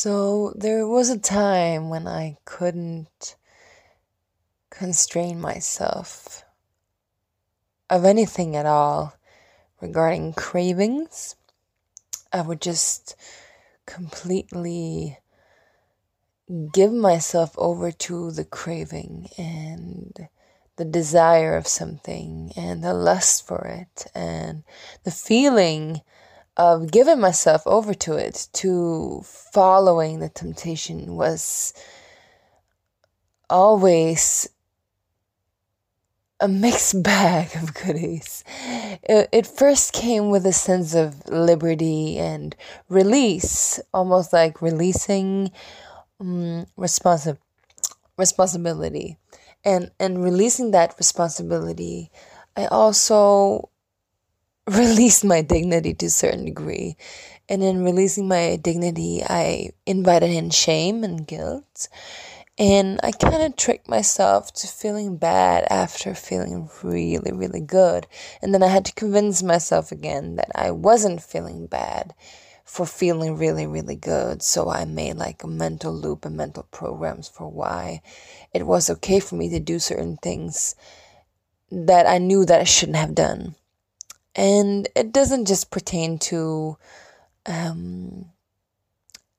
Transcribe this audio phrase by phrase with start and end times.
[0.00, 3.34] So there was a time when I couldn't
[4.70, 6.44] constrain myself
[7.90, 9.14] of anything at all
[9.80, 11.34] regarding cravings.
[12.32, 13.16] I would just
[13.86, 15.18] completely
[16.72, 20.28] give myself over to the craving and
[20.76, 24.62] the desire of something and the lust for it and
[25.02, 26.02] the feeling
[26.58, 31.72] of giving myself over to it to following the temptation was
[33.48, 34.48] always
[36.40, 38.42] a mixed bag of goodies.
[39.02, 42.56] It, it first came with a sense of liberty and
[42.88, 45.52] release, almost like releasing
[46.20, 47.38] um, responsi-
[48.16, 49.16] responsibility.
[49.64, 52.10] And, and releasing that responsibility,
[52.56, 53.70] I also
[54.76, 56.96] released my dignity to a certain degree.
[57.48, 61.88] And in releasing my dignity, I invited in shame and guilt.
[62.58, 68.06] And I kind of tricked myself to feeling bad after feeling really, really good.
[68.42, 72.14] And then I had to convince myself again that I wasn't feeling bad
[72.64, 74.42] for feeling really, really good.
[74.42, 78.02] So I made like a mental loop and mental programs for why
[78.52, 80.74] it was okay for me to do certain things
[81.70, 83.54] that I knew that I shouldn't have done.
[84.34, 86.76] And it doesn't just pertain to
[87.46, 88.26] um,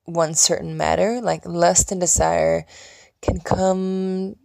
[0.06, 2.66] one certain matter, like lust and desire
[3.22, 4.36] can come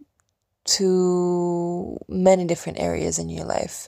[0.65, 3.87] to many different areas in your life.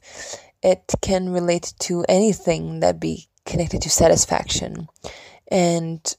[0.62, 4.88] It can relate to anything that be connected to satisfaction.
[5.50, 6.16] And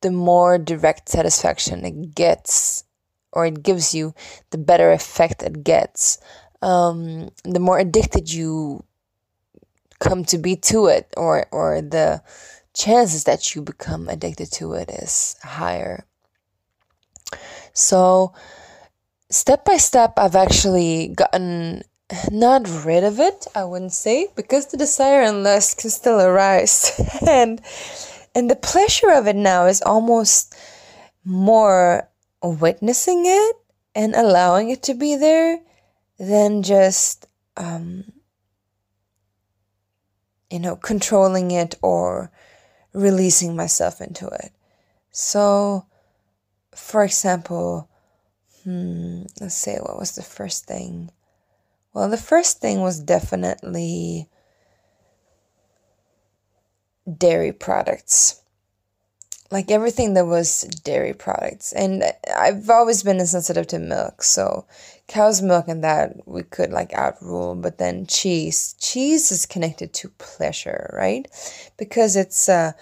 [0.00, 2.84] the more direct satisfaction it gets,
[3.32, 4.14] or it gives you,
[4.50, 6.18] the better effect it gets.
[6.62, 8.84] Um, the more addicted you
[10.00, 12.22] come to be to it, or or the
[12.74, 16.04] chances that you become addicted to it is higher.
[17.72, 18.34] So,
[19.30, 21.82] step by step, I've actually gotten
[22.30, 26.92] not rid of it, I wouldn't say, because the desire and lust can still arise.
[27.26, 27.60] and
[28.34, 30.54] and the pleasure of it now is almost
[31.24, 32.08] more
[32.42, 33.56] witnessing it
[33.94, 35.60] and allowing it to be there
[36.18, 38.04] than just um,
[40.50, 42.30] you know controlling it or
[42.92, 44.52] releasing myself into it.
[45.10, 45.86] So
[46.74, 47.88] for example,
[48.64, 51.10] hmm, let's say what was the first thing?
[51.92, 54.28] Well, the first thing was definitely
[57.18, 58.42] dairy products.
[59.50, 61.72] Like everything that was dairy products.
[61.72, 62.04] And
[62.36, 64.66] I've always been insensitive to milk, so
[65.10, 68.74] cow's milk and that we could like outrule, but then cheese.
[68.78, 71.26] Cheese is connected to pleasure, right?
[71.76, 72.72] Because it's uh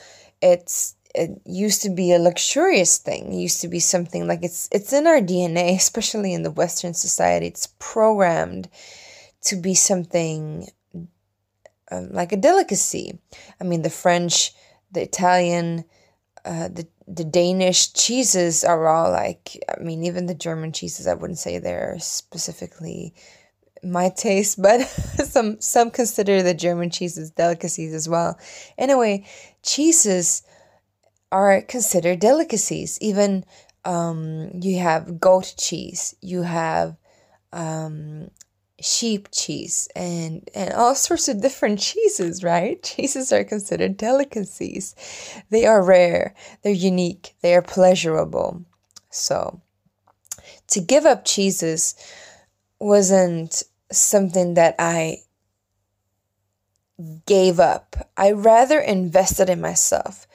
[0.43, 3.33] it's it used to be a luxurious thing.
[3.33, 6.95] It used to be something like it's it's in our DNA, especially in the Western
[6.95, 7.47] society.
[7.47, 8.69] It's programmed
[9.43, 10.69] to be something
[11.91, 13.19] um, like a delicacy.
[13.61, 14.53] I mean, the French,
[14.93, 15.85] the Italian,
[16.49, 19.63] uh, the the Danish cheeses are all like.
[19.69, 21.07] I mean, even the German cheeses.
[21.07, 23.15] I wouldn't say they're specifically
[23.85, 28.39] my taste, but some some consider the German cheeses delicacies as well.
[28.79, 29.27] Anyway,
[29.63, 30.43] cheeses
[31.31, 32.99] are considered delicacies.
[33.03, 33.45] Even
[33.85, 36.97] um, you have goat cheese, you have
[37.53, 38.31] um,
[38.81, 42.43] sheep cheese, and and all sorts of different cheeses.
[42.43, 42.83] Right?
[42.97, 44.95] Cheeses are considered delicacies.
[45.51, 46.35] They are rare.
[46.63, 47.35] They're unique.
[47.43, 48.65] They are pleasurable.
[49.11, 49.61] So,
[50.69, 51.95] to give up cheeses
[52.79, 55.19] wasn't something that I
[57.27, 58.11] gave up.
[58.17, 60.27] I rather invested in myself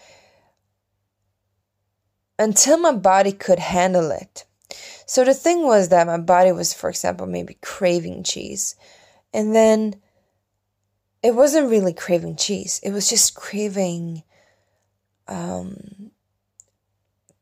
[2.40, 4.46] until my body could handle it.
[5.14, 8.76] So the thing was that my body was, for example, maybe craving cheese.
[9.32, 9.98] And then
[11.22, 14.24] it wasn't really craving cheese, it was just craving
[15.28, 16.10] um,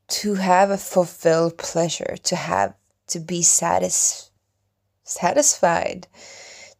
[0.09, 2.73] to have a fulfilled pleasure, to have
[3.07, 4.31] to be satis-
[5.05, 6.07] satisfied,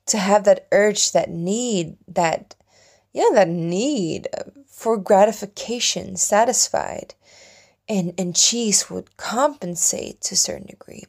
[0.07, 2.53] to have that urge, that need, that
[3.13, 4.27] yeah, that need
[4.67, 7.15] for gratification satisfied
[7.91, 11.03] and and cheese would compensate to a certain degree.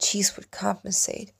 [0.00, 1.32] Cheese would compensate.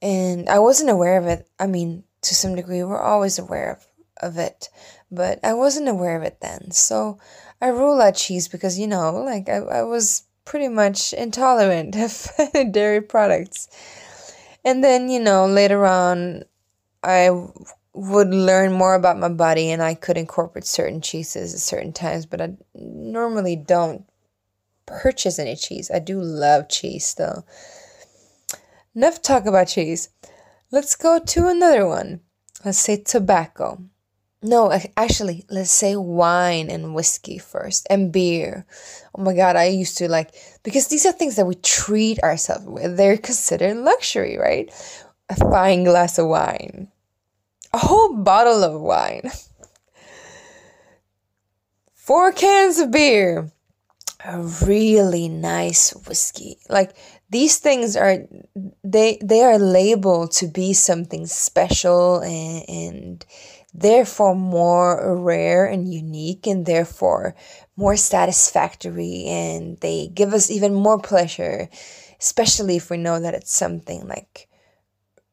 [0.00, 3.86] And i wasn't aware of it i mean to some degree we're always aware of,
[4.28, 4.68] of it.
[5.10, 6.70] But i wasn't aware of it then.
[6.70, 7.18] So
[7.62, 12.30] i rule out cheese because you know like i, I was pretty much intolerant of
[12.72, 13.68] dairy products.
[14.64, 16.44] And then you know later on
[17.02, 17.30] i
[17.98, 22.26] would learn more about my body and I could incorporate certain cheeses at certain times,
[22.26, 24.04] but I normally don't
[24.86, 25.90] purchase any cheese.
[25.92, 27.44] I do love cheese though.
[28.94, 30.10] Enough talk about cheese.
[30.70, 32.20] Let's go to another one.
[32.64, 33.82] Let's say tobacco.
[34.42, 38.64] No, actually, let's say wine and whiskey first and beer.
[39.12, 42.64] Oh my god, I used to like because these are things that we treat ourselves
[42.64, 42.96] with.
[42.96, 44.70] They're considered luxury, right?
[45.28, 46.92] A fine glass of wine,
[47.72, 49.30] a whole bottle of wine,
[51.94, 53.50] four cans of beer,
[54.24, 56.58] a really nice whiskey.
[56.68, 56.94] Like
[57.30, 58.18] these things are
[58.82, 63.26] they they are labeled to be something special and, and
[63.74, 67.34] therefore more rare and unique and therefore
[67.76, 71.68] more satisfactory and they give us even more pleasure
[72.20, 74.47] especially if we know that it's something like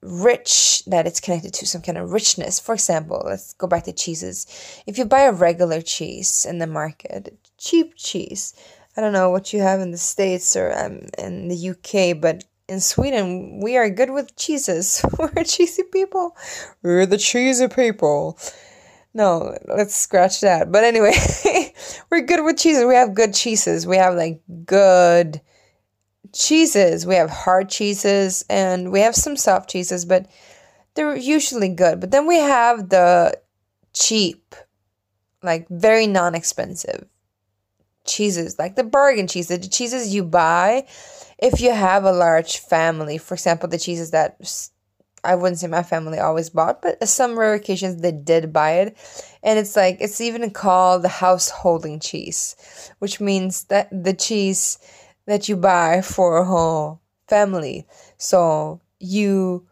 [0.05, 3.93] rich that it's connected to some kind of richness for example let's go back to
[3.93, 4.45] cheeses
[4.85, 8.53] if you buy a regular cheese in the market cheap cheese
[8.95, 12.43] i don't know what you have in the states or um, in the uk but
[12.67, 15.05] in Sweden, we are good with cheeses.
[15.19, 16.35] We're cheesy people.
[16.81, 18.39] We're the cheesy people.
[19.13, 20.71] No, let's scratch that.
[20.71, 21.13] But anyway,
[22.09, 22.83] we're good with cheeses.
[22.83, 23.87] We have good cheeses.
[23.87, 25.39] We have like good
[26.35, 27.07] cheeses.
[27.07, 30.27] We have hard cheeses and we have some soft cheeses, but
[30.93, 31.99] they're usually good.
[31.99, 33.39] But then we have the
[33.93, 34.55] cheap,
[35.41, 37.07] like very non expensive
[38.05, 40.85] cheeses, like the bargain cheeses, the cheeses you buy
[41.37, 44.37] if you have a large family, for example, the cheeses that
[45.23, 48.97] I wouldn't say my family always bought, but some rare occasions they did buy it.
[49.43, 52.55] And it's like, it's even called the householding cheese,
[52.99, 54.77] which means that the cheese
[55.25, 57.87] that you buy for a whole family.
[58.17, 59.67] So you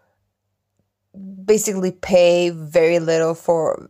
[1.45, 3.89] basically pay very little for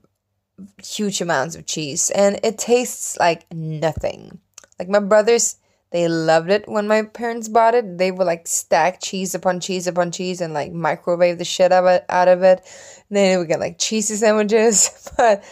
[0.83, 4.39] huge amounts of cheese and it tastes like nothing.
[4.79, 5.57] Like my brothers
[5.93, 7.99] they loved it when my parents bought it.
[7.99, 11.83] They would like stack cheese upon cheese upon cheese and like microwave the shit out
[11.83, 12.05] of it.
[12.09, 12.61] Out of it.
[13.09, 15.11] And then we would get like cheesy sandwiches.
[15.17, 15.43] But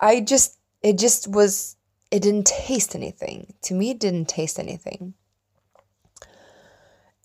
[0.00, 1.76] I just, it just was,
[2.10, 3.52] it didn't taste anything.
[3.64, 5.12] To me, it didn't taste anything.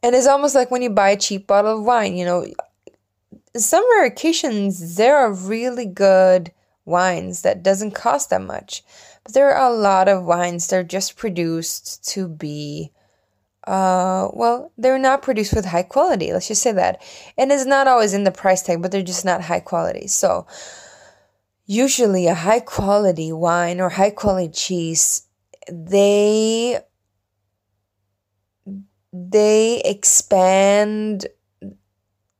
[0.04, 2.46] And it's almost like when you buy a cheap bottle of wine, you know,
[3.56, 6.52] some rare occasions, there are really good
[6.86, 8.84] wines that doesn't cost that much.
[9.24, 12.92] But there are a lot of wines that are just produced to be
[13.68, 17.00] uh well they're not produced with high quality let's just say that
[17.38, 20.48] and it's not always in the price tag but they're just not high quality so
[21.68, 25.28] usually a high quality wine or high quality cheese
[25.70, 26.80] they
[29.14, 31.28] they expand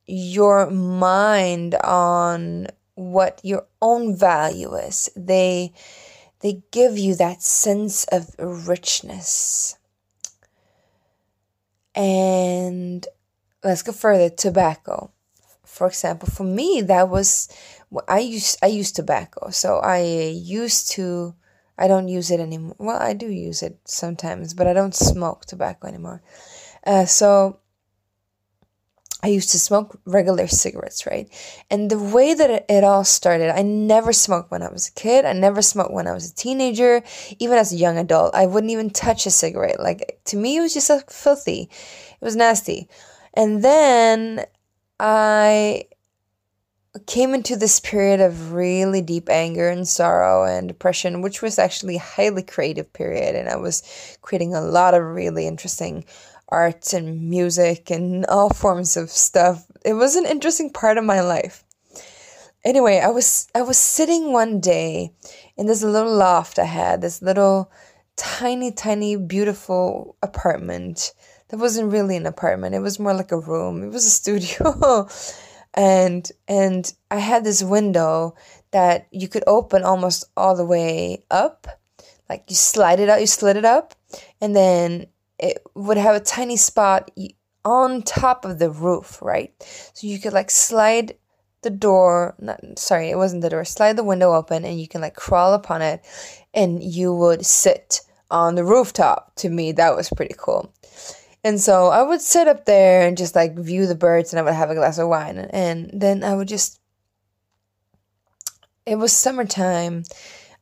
[0.06, 5.72] your mind on what your own value is they
[6.42, 9.76] they give you that sense of richness.
[11.94, 13.06] And
[13.62, 15.12] let's go further tobacco.
[15.64, 17.48] For example, for me, that was
[18.08, 19.50] I used I used tobacco.
[19.50, 21.34] So I used to
[21.78, 22.76] I don't use it anymore.
[22.78, 26.22] Well, I do use it sometimes, but I don't smoke tobacco anymore.
[26.84, 27.58] Uh, so
[29.24, 31.28] I used to smoke regular cigarettes, right?
[31.70, 35.24] And the way that it, all started, I never smoked when I was a kid.
[35.24, 37.02] I never smoked when I was a teenager.
[37.38, 39.78] Even as a young adult, I wouldn't even touch a cigarette.
[39.78, 41.70] Like, to me, it was just like filthy.
[41.70, 42.88] It was nasty.
[43.34, 44.44] And then
[44.98, 45.84] I
[47.06, 51.96] came into this period of really deep anger and sorrow and depression, which was actually
[51.96, 53.36] a highly creative period.
[53.36, 53.84] And I was
[54.20, 56.04] creating a lot of really interesting
[56.52, 59.66] art and music and all forms of stuff.
[59.84, 61.64] It was an interesting part of my life.
[62.64, 65.12] Anyway, I was I was sitting one day
[65.56, 67.72] in this little loft I had, this little
[68.16, 71.12] tiny tiny beautiful apartment.
[71.48, 72.74] That wasn't really an apartment.
[72.74, 73.82] It was more like a room.
[73.82, 75.08] It was a studio.
[75.74, 78.36] and and I had this window
[78.70, 81.66] that you could open almost all the way up.
[82.28, 83.94] Like you slide it out, you slid it up,
[84.40, 85.06] and then
[85.42, 87.10] it would have a tiny spot
[87.64, 89.52] on top of the roof, right?
[89.92, 91.16] So you could like slide
[91.62, 95.00] the door, not sorry, it wasn't the door, slide the window open and you can
[95.00, 96.04] like crawl upon it
[96.54, 99.34] and you would sit on the rooftop.
[99.36, 100.72] To me, that was pretty cool.
[101.44, 104.42] And so I would sit up there and just like view the birds and I
[104.44, 106.78] would have a glass of wine and then I would just
[108.86, 110.04] it was summertime.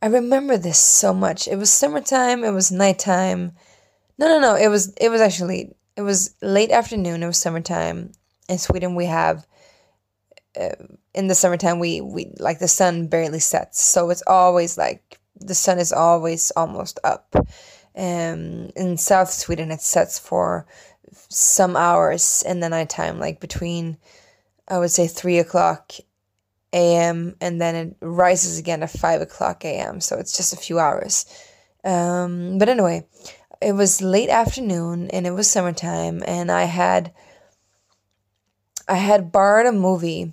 [0.02, 1.49] I remember this so much.
[1.49, 3.52] It was summertime, it was nighttime
[4.20, 4.54] no, no, no.
[4.54, 7.22] It was it was actually it was late afternoon.
[7.22, 8.12] It was summertime.
[8.48, 9.46] In Sweden, we have
[10.58, 10.74] uh,
[11.14, 15.54] in the summertime we we like the sun barely sets so it's always like the
[15.54, 17.34] sun is always almost up
[17.96, 20.66] um in south sweden it sets for
[21.12, 23.96] some hours in the nighttime like between
[24.68, 25.92] i would say three o'clock
[26.72, 30.78] a.m and then it rises again at five o'clock a.m so it's just a few
[30.78, 31.26] hours
[31.84, 33.06] um but anyway
[33.61, 37.12] it was late afternoon and it was summertime and i had
[38.88, 40.33] i had borrowed a movie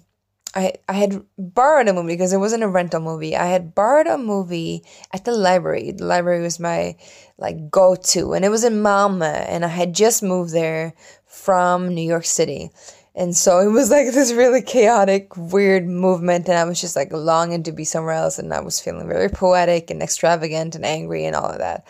[0.58, 3.36] I, I had borrowed a movie because it wasn't a rental movie.
[3.36, 5.92] I had borrowed a movie at the library.
[5.92, 6.96] The library was my
[7.38, 10.96] like go to, and it was in Malmö, and I had just moved there
[11.28, 12.72] from New York City.
[13.14, 17.14] And so it was like this really chaotic, weird movement, and I was just like
[17.14, 21.26] longing to be somewhere else, and I was feeling very poetic and extravagant and angry
[21.26, 21.88] and all of that.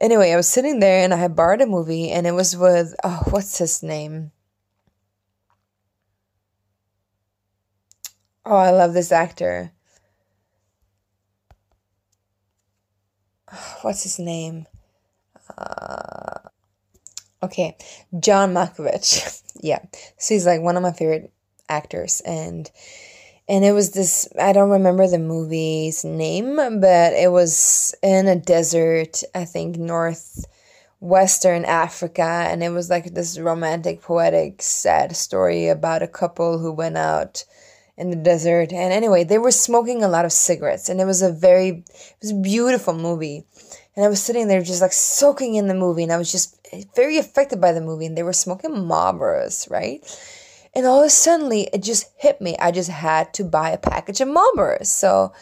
[0.00, 2.94] Anyway, I was sitting there and I had borrowed a movie, and it was with,
[3.04, 4.32] oh, what's his name?
[8.46, 9.72] Oh, I love this actor.
[13.82, 14.66] What's his name?
[15.56, 16.38] Uh,
[17.42, 17.76] okay,
[18.18, 19.42] John Malkovich.
[19.60, 19.80] yeah,
[20.16, 21.32] so he's like one of my favorite
[21.68, 22.70] actors, and
[23.50, 24.28] and it was this.
[24.40, 29.22] I don't remember the movie's name, but it was in a desert.
[29.34, 30.46] I think north
[31.02, 36.70] western africa and it was like this romantic poetic sad story about a couple who
[36.70, 37.42] went out
[38.00, 38.72] in the desert.
[38.72, 42.16] And anyway, they were smoking a lot of cigarettes, and it was a very, it
[42.22, 43.44] was a beautiful movie.
[43.94, 46.56] And I was sitting there just like soaking in the movie, and I was just
[46.96, 48.06] very affected by the movie.
[48.06, 50.00] And they were smoking Marlboros, right?
[50.74, 52.56] And all of a sudden, it just hit me.
[52.58, 54.86] I just had to buy a package of Marlboros.
[54.86, 55.32] So,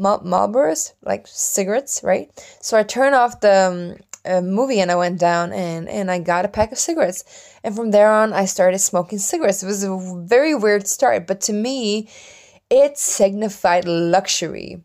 [0.00, 2.30] Marlboros, like cigarettes, right?
[2.60, 6.18] So I turned off the um, a movie and I went down and, and I
[6.20, 7.24] got a pack of cigarettes.
[7.64, 9.62] And from there on, I started smoking cigarettes.
[9.62, 12.08] It was a very weird start, but to me,
[12.70, 14.82] it signified luxury.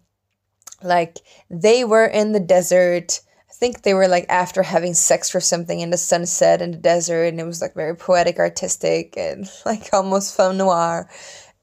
[0.83, 3.21] Like they were in the desert.
[3.59, 7.25] Think they were like after having sex or something in the sunset in the desert,
[7.25, 11.09] and it was like very poetic, artistic, and like almost film noir.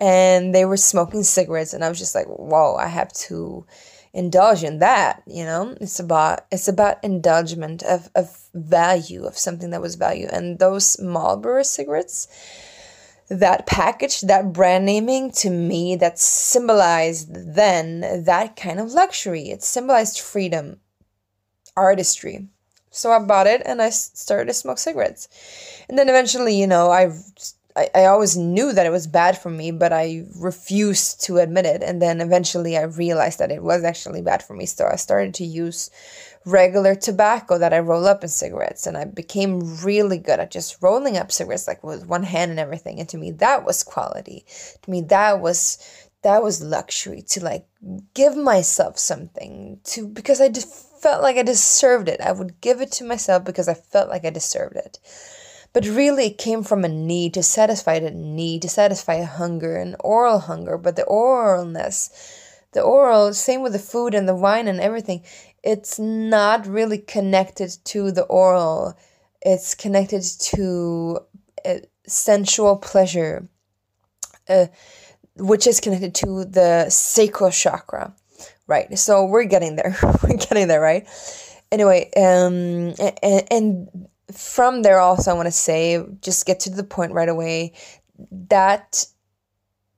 [0.00, 3.64] And they were smoking cigarettes, and I was just like, whoa, I have to
[4.14, 5.76] indulge in that you know?
[5.80, 10.28] It's about it's about indulgement of, of value of something that was value.
[10.32, 12.28] And those marlboro cigarettes
[13.28, 19.50] that package that brand naming to me that symbolized then that kind of luxury.
[19.50, 20.80] It symbolized freedom
[21.76, 22.46] artistry
[22.90, 25.28] so i bought it and i started to smoke cigarettes
[25.88, 27.10] and then eventually you know i
[27.76, 31.66] I, I always knew that it was bad for me, but I refused to admit
[31.66, 31.82] it.
[31.82, 34.66] And then eventually I realized that it was actually bad for me.
[34.66, 35.90] So I started to use
[36.46, 38.86] regular tobacco that I roll up in cigarettes.
[38.86, 42.60] And I became really good at just rolling up cigarettes, like with one hand and
[42.60, 43.00] everything.
[43.00, 44.44] And to me, that was quality.
[44.82, 45.78] To me, that was
[46.22, 47.66] that was luxury to like
[48.14, 52.22] give myself something to because I just felt like I deserved it.
[52.22, 54.98] I would give it to myself because I felt like I deserved it.
[55.74, 59.76] But really, it came from a need to satisfy that need, to satisfy a hunger,
[59.76, 60.78] an oral hunger.
[60.78, 62.08] But the oralness,
[62.72, 65.22] the oral, same with the food and the wine and everything,
[65.62, 68.96] it's not really connected to the oral.
[69.42, 71.18] It's connected to
[72.06, 73.46] sensual pleasure,
[74.48, 74.68] uh,
[75.36, 78.14] which is connected to the sacral chakra.
[78.66, 78.98] Right.
[78.98, 79.96] So we're getting there.
[80.22, 81.06] we're getting there, right?
[81.70, 86.84] Anyway, um, and, and from there also i want to say just get to the
[86.84, 87.72] point right away
[88.30, 89.06] that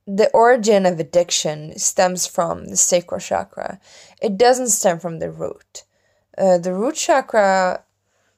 [0.07, 3.81] the origin of addiction stems from the sacral chakra
[4.21, 5.85] it doesn't stem from the root
[6.39, 7.83] uh, the root chakra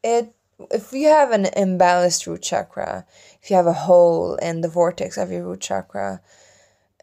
[0.03, 0.35] it
[0.71, 3.07] if you have an imbalanced root chakra
[3.43, 6.21] if you have a hole in the vortex of your root chakra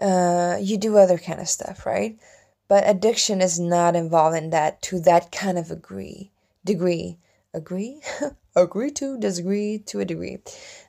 [0.02, 2.20] uh, you do other kind of stuff right
[2.68, 6.32] but addiction is not involved in that to that kind of agree
[6.64, 7.18] degree.
[7.54, 8.02] Agree?
[8.56, 10.40] Agree to disagree to a degree.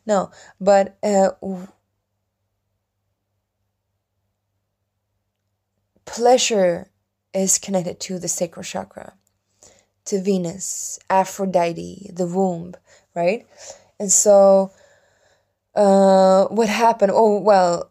[0.06, 0.30] No
[0.60, 1.30] but uh,
[6.04, 6.90] pleasure
[7.34, 9.14] is connected to the sacral chakra
[10.04, 12.74] to venus aphrodite the womb
[13.14, 13.46] right?
[13.98, 14.70] And so
[15.74, 17.12] uh, what happened?
[17.14, 17.90] Oh well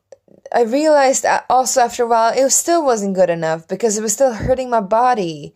[0.55, 4.33] i realized also after a while it still wasn't good enough because it was still
[4.33, 5.53] hurting my body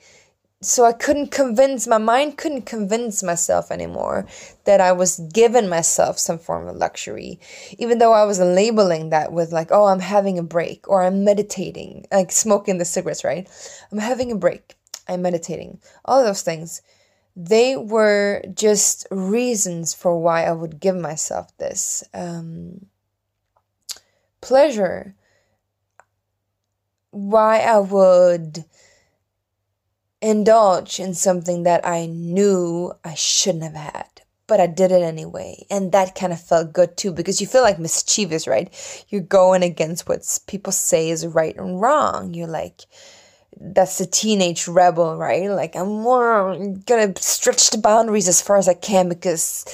[0.61, 4.27] so I couldn't convince my mind couldn't convince myself anymore
[4.65, 7.39] that I was giving myself some form of luxury,
[7.77, 11.23] even though I was labeling that with like, oh, I'm having a break or I'm
[11.23, 13.47] meditating, like smoking the cigarettes, right?
[13.91, 14.75] I'm having a break.
[15.07, 15.79] I'm meditating.
[16.03, 16.81] All those things,
[17.37, 22.85] they were just reasons for why I would give myself this um,
[24.41, 25.15] pleasure
[27.12, 28.65] why I would
[30.22, 35.65] indulge in something that I knew I shouldn't have had, but I did it anyway.
[35.72, 39.05] And that kind of felt good too because you feel like mischievous, right?
[39.10, 42.34] You're going against what people say is right and wrong.
[42.34, 42.81] You're like,
[43.59, 45.49] that's the teenage rebel, right?
[45.49, 49.65] Like, I'm gonna stretch the boundaries as far as I can because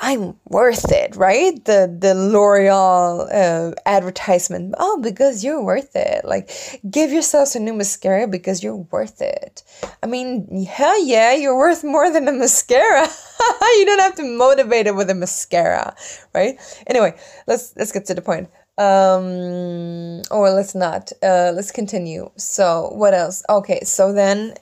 [0.00, 1.64] I'm worth it, right?
[1.64, 4.74] The the L'Oreal uh, advertisement.
[4.78, 6.24] Oh, because you're worth it.
[6.24, 6.50] Like,
[6.90, 9.62] give yourself a new mascara because you're worth it.
[10.02, 13.06] I mean, hell yeah, you're worth more than a mascara.
[13.62, 15.94] you don't have to motivate it with a mascara,
[16.34, 16.58] right?
[16.86, 17.16] Anyway,
[17.46, 18.48] let's let's get to the point.
[18.76, 21.12] Um, or let's not.
[21.22, 22.30] Uh, let's continue.
[22.36, 23.42] So, what else?
[23.48, 24.54] Okay, so then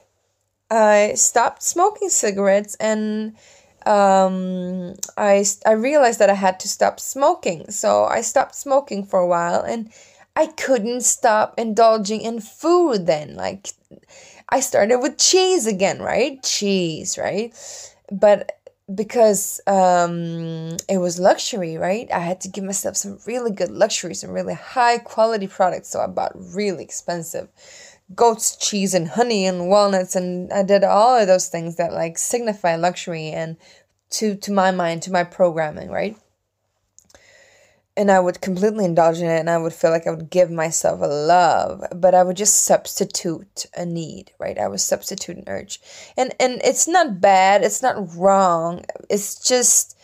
[0.69, 3.35] I stopped smoking cigarettes and
[3.85, 7.69] um, I, I realized that I had to stop smoking.
[7.69, 9.91] So I stopped smoking for a while and
[10.35, 13.35] I couldn't stop indulging in food then.
[13.35, 13.67] Like,
[14.49, 16.41] I started with cheese again, right?
[16.43, 17.53] Cheese, right?
[18.11, 18.57] But
[18.93, 22.11] because um, it was luxury, right?
[22.11, 25.89] I had to give myself some really good luxury, some really high quality products.
[25.89, 27.49] So I bought really expensive
[28.15, 32.17] goat's cheese and honey and walnuts and I did all of those things that like
[32.17, 33.57] signify luxury and
[34.11, 36.17] to to my mind to my programming right
[37.95, 40.49] and I would completely indulge in it and I would feel like I would give
[40.49, 44.57] myself a love, but I would just substitute a need, right?
[44.57, 45.79] I would substitute an urge.
[46.17, 48.85] And and it's not bad, it's not wrong.
[49.09, 49.97] It's just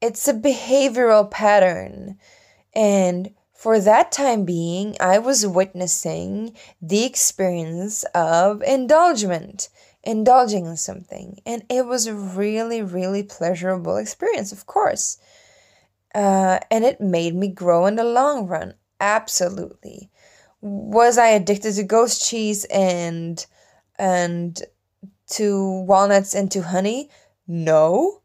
[0.00, 2.18] it's a behavioral pattern.
[2.74, 9.68] And for that time being, I was witnessing the experience of indulgement,
[10.02, 11.40] indulging in something.
[11.44, 15.18] And it was a really, really pleasurable experience, of course.
[16.14, 18.74] Uh, and it made me grow in the long run.
[19.00, 20.10] Absolutely.
[20.60, 23.44] Was I addicted to ghost cheese and
[23.98, 24.62] and
[25.28, 27.10] to walnuts and to honey?
[27.46, 28.22] No.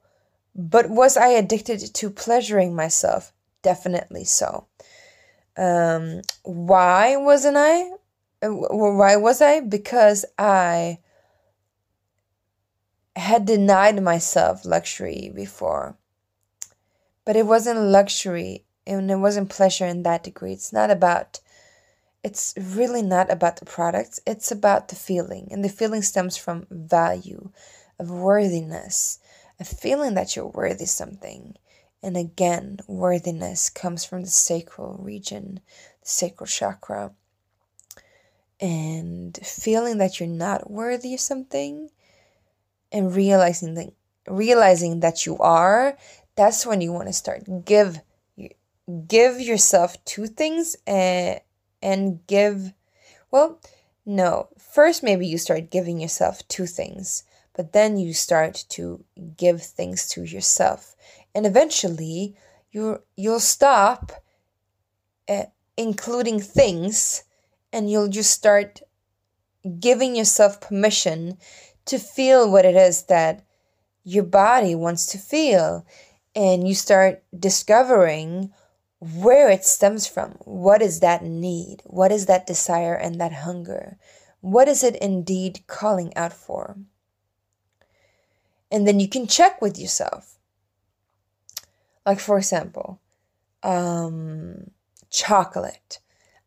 [0.56, 3.34] But was I addicted to pleasuring myself?
[3.62, 4.68] Definitely so.
[5.58, 7.92] Um, why wasn't I?
[8.42, 9.60] Uh, why was I?
[9.62, 11.00] Because I
[13.16, 15.98] had denied myself luxury before.
[17.26, 20.54] But it wasn't luxury and it wasn't pleasure in that degree.
[20.54, 21.40] It's not about,
[22.24, 24.20] it's really not about the products.
[24.28, 25.48] It's about the feeling.
[25.52, 27.50] And the feeling stems from value,
[27.98, 29.20] of worthiness,
[29.60, 31.56] a feeling that you're worthy something.
[32.04, 35.62] And again, worthiness comes from the sacral region,
[36.02, 37.14] the sacral chakra.
[38.60, 41.90] And feeling that you're not worthy of something
[42.92, 43.92] and realizing that
[44.28, 45.98] realizing that you are,
[46.36, 47.44] that's when you want to start.
[47.66, 48.02] Give
[49.08, 51.40] give yourself two things and
[51.82, 52.74] and give
[53.32, 53.60] well,
[54.06, 54.50] no.
[54.58, 59.04] First maybe you start giving yourself two things, but then you start to
[59.38, 60.96] give things to yourself.
[61.34, 62.36] And eventually
[62.72, 64.12] you you'll stop
[65.28, 65.46] uh,
[65.78, 67.24] including things
[67.74, 68.82] and you'll just start
[69.80, 71.38] giving yourself permission
[71.86, 73.44] to feel what it is that
[74.04, 75.86] your body wants to feel
[76.36, 78.52] and you start discovering
[79.00, 83.98] where it stems from what is that need what is that desire and that hunger
[84.42, 86.78] what is it indeed calling out for
[88.72, 90.36] and then you can check with yourself
[92.06, 93.00] like for example,
[93.64, 94.70] um,
[95.10, 96.00] chocolate.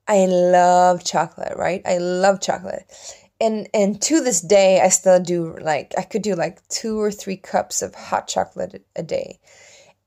[0.07, 1.83] I love chocolate, right?
[1.85, 2.87] I love chocolate.
[3.41, 7.11] And and to this day I still do like I could do like two or
[7.11, 9.39] three cups of hot chocolate a day.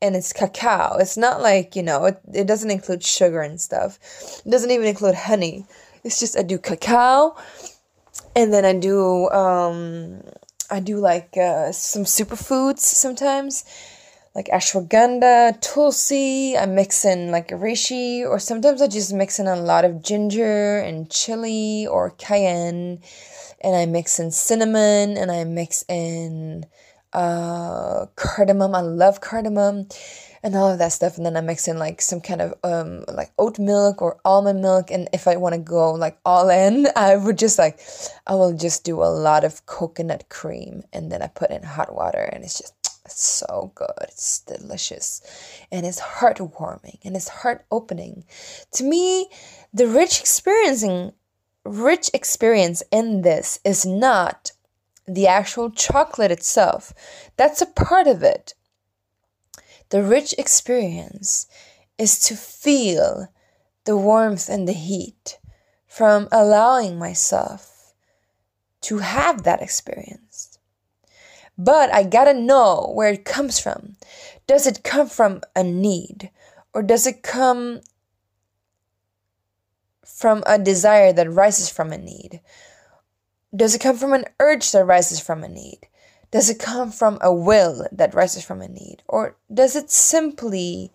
[0.02, 0.98] And it's cacao.
[0.98, 4.00] It's not like, you know, it, it doesn't include sugar and stuff.
[4.46, 5.66] It doesn't even include honey.
[6.04, 7.36] It's just I do cacao
[8.36, 10.22] and then I do um
[10.70, 13.66] I do like uh, some superfoods sometimes
[14.34, 16.58] like ashwagandha, tulsi.
[16.58, 20.80] I mix in like reishi, or sometimes I just mix in a lot of ginger
[20.80, 23.02] and chili or cayenne,
[23.60, 26.66] and I mix in cinnamon and I mix in
[27.14, 28.76] uh, cardamom.
[28.76, 29.88] I love cardamom
[30.44, 33.06] and all of that stuff and then i mix in like some kind of um
[33.08, 36.88] like oat milk or almond milk and if i want to go like all in
[36.96, 37.80] i would just like
[38.26, 41.94] i will just do a lot of coconut cream and then i put in hot
[41.94, 42.74] water and it's just
[43.12, 43.90] so good.
[44.04, 45.22] It's delicious.
[45.72, 48.26] And it's heartwarming and it's heart opening.
[48.74, 49.30] To me,
[49.74, 51.14] the rich experiencing
[51.64, 54.52] rich experience in this is not
[55.08, 56.94] the actual chocolate itself.
[57.38, 58.54] That's a part of it.
[59.90, 61.48] The rich experience
[61.98, 63.28] is to feel
[63.86, 65.38] the warmth and the heat
[65.88, 67.94] from allowing myself
[68.82, 70.58] to have that experience.
[71.58, 73.98] But I gotta know where it comes from.
[74.48, 76.32] Does it come from a need?
[76.74, 77.82] Or does it come
[80.06, 82.42] from a desire that rises from a need?
[83.54, 85.88] Does it come from an urge that rises from a need?
[86.32, 89.04] Does it come from a will that rises from a need?
[89.08, 90.92] Or does it simply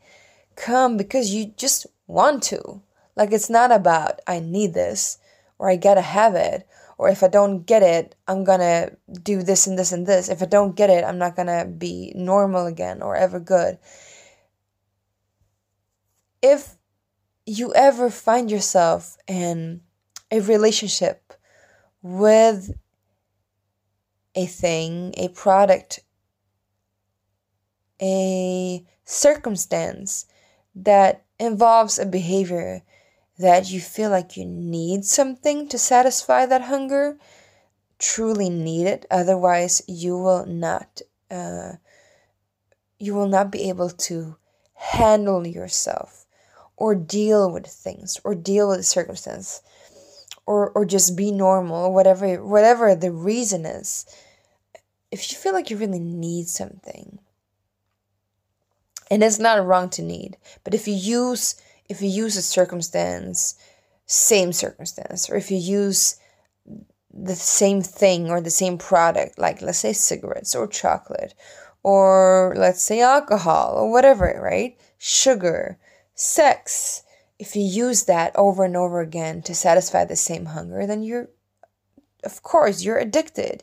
[0.55, 2.81] come because you just want to?
[3.15, 5.19] Like it's not about, I need this,
[5.59, 6.67] or I gotta have it,
[6.99, 8.93] or if I don't get it, I'm gonna
[9.23, 10.31] do this and this and this.
[10.31, 13.79] If I don't get it, I'm not gonna be normal again or ever good.
[16.43, 16.77] If
[17.45, 19.83] you ever find yourself in
[20.31, 21.35] a relationship
[22.07, 22.79] with
[24.37, 26.01] a thing, a product,
[28.01, 30.27] a circumstance
[30.75, 32.83] that involves a behavior
[33.39, 37.19] that you feel like you need something to satisfy that hunger,
[37.99, 39.05] truly need it.
[39.11, 41.01] Otherwise, you will not.
[41.29, 41.73] Uh,
[42.99, 44.37] you will not be able to
[44.75, 46.25] handle yourself
[46.77, 49.61] or deal with things or deal with the circumstance
[50.47, 54.07] or or just be normal or whatever whatever the reason is
[55.11, 57.19] if you feel like you really need something
[59.11, 63.57] and it's not wrong to need but if you use if you use a circumstance
[64.07, 66.17] same circumstance or if you use
[67.13, 71.35] the same thing or the same product like let's say cigarettes or chocolate
[71.87, 74.77] or let's say alcohol or whatever right?
[74.99, 75.79] Sugar
[76.15, 77.05] sex
[77.39, 81.29] if you use that over and over again to satisfy the same hunger, then you're,
[82.25, 83.63] of course, you're addicted.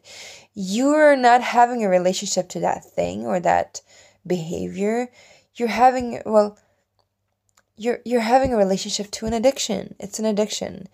[0.54, 3.82] You're not having a relationship to that thing or that
[4.26, 5.10] behavior.
[5.56, 6.58] You're having, well,
[7.76, 9.96] you're, you're having a relationship to an addiction.
[10.00, 10.88] It's an addiction.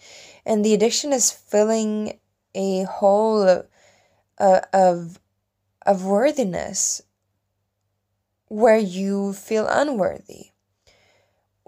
[0.46, 2.20] And the addiction is filling
[2.56, 3.68] a hole of,
[4.39, 5.20] uh, of,
[5.86, 7.02] of worthiness
[8.48, 10.52] where you feel unworthy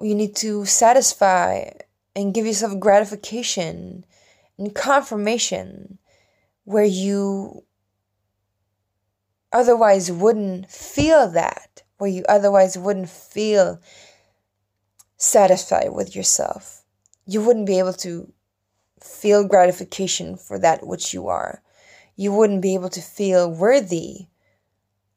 [0.01, 1.69] you need to satisfy
[2.15, 4.05] and give yourself gratification
[4.57, 5.97] and confirmation
[6.63, 7.63] where you
[9.51, 13.79] otherwise wouldn't feel that, where you otherwise wouldn't feel
[15.17, 16.83] satisfied with yourself.
[17.25, 18.31] You wouldn't be able to
[18.99, 21.61] feel gratification for that which you are.
[22.15, 24.27] You wouldn't be able to feel worthy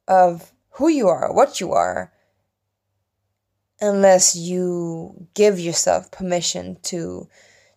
[0.09, 2.12] of who you are, what you are,
[3.81, 7.29] unless you give yourself permission to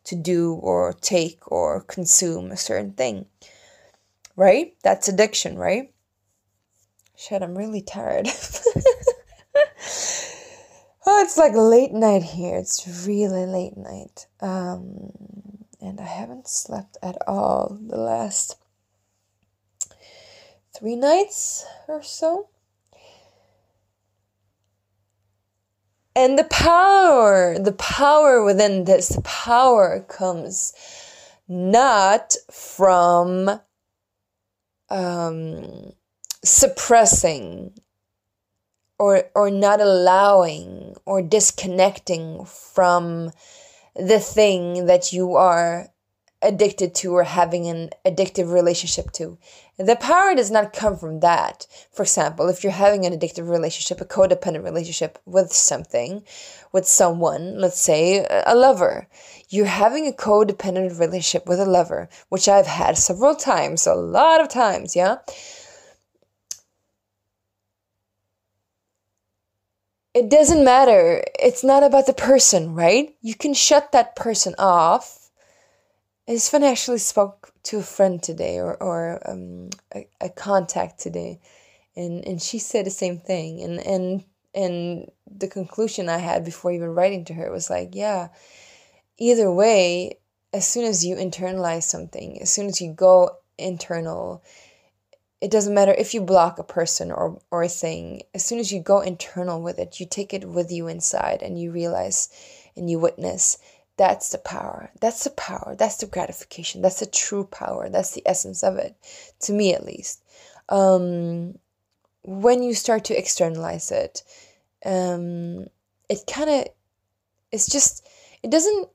[0.04, 3.26] to do or take or consume a certain thing.
[4.38, 4.74] Right?
[4.82, 5.92] That's addiction, right?
[7.18, 8.28] Shit, I'm really tired.
[11.06, 12.58] oh, it's like late night here.
[12.58, 14.28] It's really late night.
[14.40, 15.12] Um,
[15.82, 18.56] and I haven't slept at all the last
[20.78, 22.50] three nights or so.
[26.18, 30.74] And the power, the power within this, power comes
[31.48, 33.62] not from
[34.90, 35.94] um,
[36.44, 37.74] suppressing
[38.98, 43.30] or or not allowing or disconnecting from
[43.96, 45.90] the thing that you are
[46.41, 49.38] addicted to or having an addictive relationship to.
[49.78, 51.65] The power does not come from that.
[51.91, 56.23] For example, if you're having an addictive relationship, a codependent relationship with something,
[56.71, 59.08] with someone, let's say a lover,
[59.50, 64.41] you're having a codependent relationship with a lover, which I've had several times, a lot
[64.41, 65.17] of times, yeah?
[70.13, 71.23] It doesn't matter.
[71.39, 73.15] It's not about the person, right?
[73.21, 75.27] You can shut that person off
[76.28, 76.68] it's funny.
[76.68, 81.40] I actually spoke to a friend today, or or um, a, a contact today,
[81.96, 83.62] and and she said the same thing.
[83.62, 88.30] And and and the conclusion I had before even writing to her was like, yeah,
[89.18, 90.20] either way,
[90.54, 94.44] as soon as you internalize something, as soon as you go internal,
[95.42, 98.72] it doesn't matter if you block a person or, or a thing, as soon as
[98.72, 102.30] you go internal with it, you take it with you inside and you realize
[102.76, 103.58] and you witness
[103.98, 104.92] that's the power.
[105.02, 105.76] That's the power.
[105.78, 106.82] That's the gratification.
[106.82, 107.90] That's the true power.
[107.90, 108.96] That's the essence of it,
[109.42, 110.24] to me at least.
[110.70, 111.58] Um,
[112.24, 114.24] when you start to externalize it,
[114.86, 115.66] um,
[116.10, 116.68] it kind of,
[117.52, 118.08] it's just,
[118.44, 118.90] it doesn't,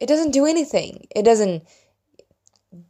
[0.00, 1.06] it doesn't do anything.
[1.14, 1.64] It doesn't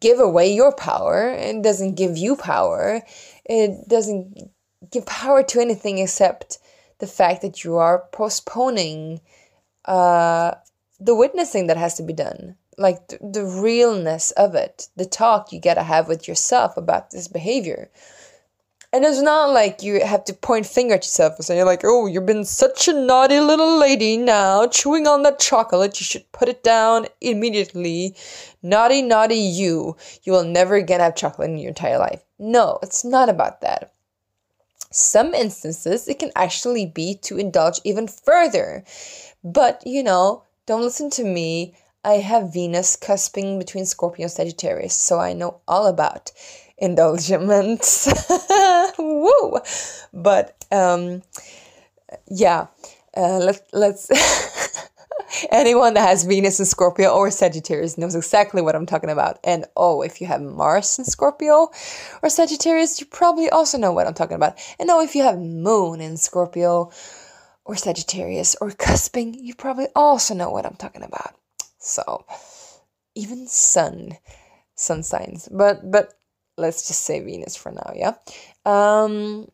[0.01, 1.31] give away your power.
[1.31, 3.03] It doesn't give you power.
[3.45, 4.51] It doesn't
[4.91, 6.59] give power to anything except
[6.99, 9.21] the fact that you are postponing
[9.85, 10.55] uh,
[10.99, 15.53] the witnessing that has to be done, like the, the realness of it, the talk
[15.53, 17.91] you gotta have with yourself about this behavior.
[18.93, 21.83] And it's not like you have to point finger at yourself and say you're like,
[21.85, 26.01] "Oh, you've been such a naughty little lady now, chewing on that chocolate.
[26.01, 28.17] You should put it down immediately.
[28.63, 29.97] Naughty, naughty you.
[30.23, 33.93] You will never again have chocolate in your entire life." No, it's not about that.
[34.91, 38.83] Some instances, it can actually be to indulge even further.
[39.45, 41.75] But, you know, don't listen to me.
[42.05, 46.31] I have Venus cusping between Scorpio and Sagittarius, so I know all about
[46.79, 48.09] indulgence.
[48.99, 49.59] Woo!
[50.13, 51.23] But um,
[52.29, 52.67] yeah,
[53.17, 54.09] uh, let, let's.
[55.51, 59.39] anyone that has Venus in Scorpio or Sagittarius knows exactly what I'm talking about.
[59.45, 61.69] And oh, if you have Mars in Scorpio
[62.23, 64.59] or Sagittarius, you probably also know what I'm talking about.
[64.79, 66.91] And oh, if you have Moon in Scorpio
[67.67, 71.35] or Sagittarius or cusping, you probably also know what I'm talking about.
[71.79, 72.25] So,
[73.15, 74.17] even Sun,
[74.77, 76.15] Sun signs, but but
[76.57, 78.15] let's just say Venus for now, yeah.
[78.65, 79.49] Um,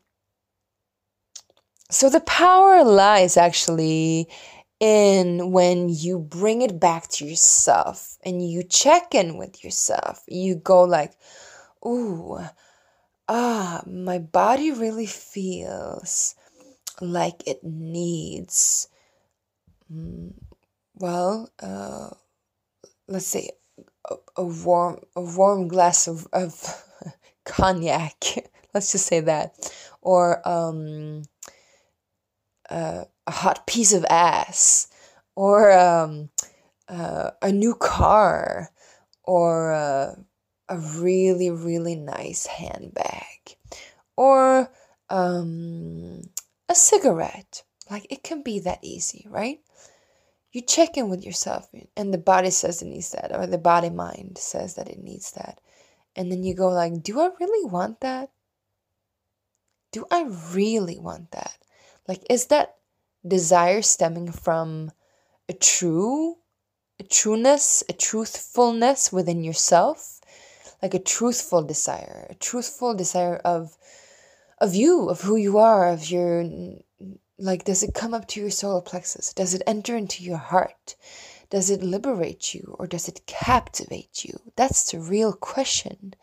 [1.89, 4.29] so the power lies actually
[4.79, 10.23] in when you bring it back to yourself and you check in with yourself.
[10.27, 11.13] You go like,
[11.85, 12.39] "Ooh,
[13.27, 16.35] ah, my body really feels."
[17.01, 18.87] Like it needs
[19.91, 20.33] mm,
[20.95, 22.09] well uh,
[23.07, 23.49] let's say
[24.09, 26.83] a, a, warm a warm glass of, of
[27.45, 28.23] cognac
[28.73, 29.55] let's just say that
[30.01, 31.23] or um,
[32.69, 34.87] uh, a hot piece of ass
[35.35, 36.29] or um,
[36.87, 38.69] uh, a new car
[39.23, 40.15] or uh,
[40.69, 43.57] a really really nice handbag
[44.15, 44.69] or
[45.09, 46.21] um,
[46.69, 47.63] a cigarette.
[47.89, 49.59] Like it can be that easy, right?
[50.51, 53.89] You check in with yourself and the body says it needs that or the body
[53.89, 55.59] mind says that it needs that.
[56.15, 58.29] And then you go like, "Do I really want that?
[59.91, 60.23] Do I
[60.53, 61.57] really want that?
[62.07, 62.75] Like is that
[63.27, 64.91] desire stemming from
[65.49, 66.37] a true
[66.99, 70.21] a trueness, a truthfulness within yourself?
[70.81, 73.77] Like a truthful desire, a truthful desire of
[74.59, 76.43] of you, of who you are, of your
[77.37, 79.33] like does it come up to your solar plexus?
[79.33, 80.95] Does it enter into your heart?
[81.49, 84.39] Does it liberate you or does it captivate you?
[84.55, 86.13] That's the real question.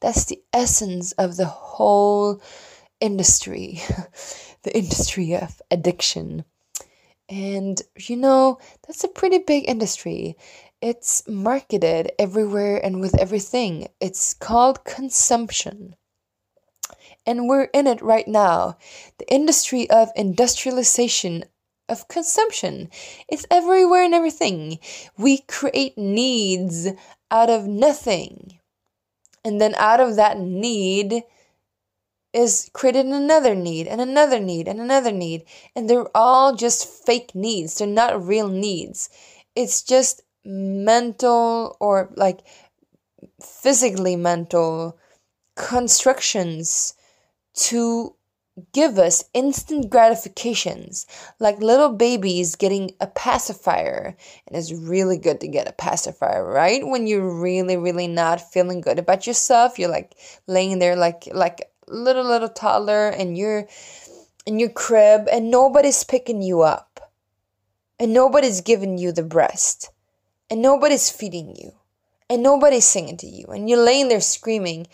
[0.00, 2.40] That's the essence of the whole
[3.00, 3.80] industry,
[4.62, 6.44] the industry of addiction.
[7.28, 10.36] And you know, that's a pretty big industry.
[10.80, 13.88] It's marketed everywhere and with everything.
[14.00, 15.96] It's called consumption
[17.28, 18.78] and we're in it right now.
[19.18, 21.44] The industry of industrialization
[21.86, 22.88] of consumption.
[23.28, 24.78] It's everywhere and everything.
[25.18, 26.88] We create needs
[27.30, 28.60] out of nothing.
[29.44, 31.22] And then out of that need
[32.32, 35.44] is created another need and another need and another need.
[35.76, 37.76] And they're all just fake needs.
[37.76, 39.10] They're not real needs.
[39.54, 42.40] It's just mental or like
[43.42, 44.98] physically mental
[45.56, 46.94] constructions
[47.58, 48.14] to
[48.72, 51.06] give us instant gratifications,
[51.38, 54.16] like little babies getting a pacifier.
[54.46, 56.86] And it's really good to get a pacifier, right?
[56.86, 60.16] When you're really, really not feeling good about yourself, you're like
[60.46, 63.66] laying there like like little little toddler and you're
[64.46, 67.12] in your crib and nobody's picking you up.
[68.00, 69.90] And nobody's giving you the breast.
[70.50, 71.72] And nobody's feeding you.
[72.30, 73.46] And nobody's singing to you.
[73.46, 74.86] And you're laying there screaming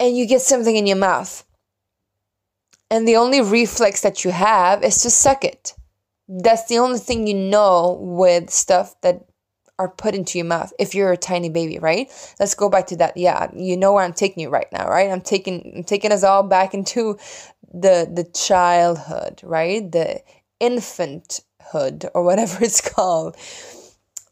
[0.00, 1.44] and you get something in your mouth.
[2.90, 5.74] And the only reflex that you have is to suck it.
[6.26, 9.26] That's the only thing you know with stuff that
[9.78, 12.10] are put into your mouth if you're a tiny baby, right?
[12.38, 13.16] Let's go back to that.
[13.16, 15.10] Yeah, you know where I'm taking you right now, right?
[15.10, 17.18] I'm taking I'm taking us all back into
[17.72, 19.90] the the childhood, right?
[19.90, 20.22] The
[20.60, 23.36] infanthood or whatever it's called.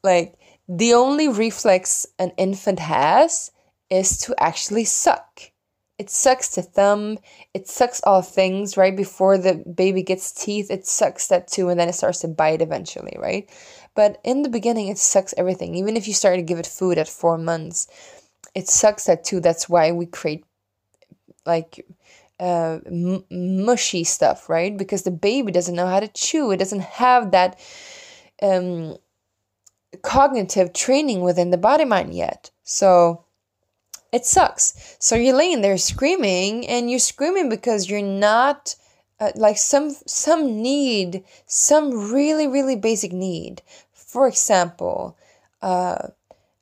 [0.02, 0.34] Like
[0.68, 3.50] the only reflex an infant has
[3.90, 5.50] is to actually suck
[5.98, 7.18] it sucks to thumb.
[7.54, 8.96] It sucks all things, right?
[8.96, 12.62] Before the baby gets teeth, it sucks that too, and then it starts to bite
[12.62, 13.50] eventually, right?
[13.94, 15.74] But in the beginning, it sucks everything.
[15.74, 17.88] Even if you start to give it food at four months,
[18.54, 19.40] it sucks that too.
[19.40, 20.44] That's why we create
[21.44, 21.84] like
[22.38, 24.76] uh, m- mushy stuff, right?
[24.76, 26.52] Because the baby doesn't know how to chew.
[26.52, 27.58] It doesn't have that
[28.40, 28.96] um,
[30.02, 32.50] cognitive training within the body mind yet.
[32.62, 33.24] So
[34.12, 34.96] it sucks.
[34.98, 38.74] So you're laying there screaming, and you're screaming because you're not
[39.20, 45.16] uh, like some some need, some really really basic need For example,
[45.62, 46.08] uh,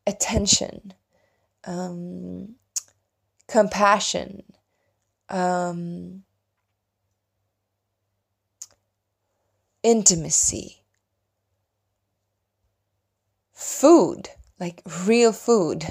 [0.06, 0.94] attention,
[1.66, 2.56] um,
[3.48, 4.44] compassion,
[5.30, 6.24] um,
[9.82, 10.82] intimacy,
[13.52, 14.28] food,
[14.60, 15.84] like real food,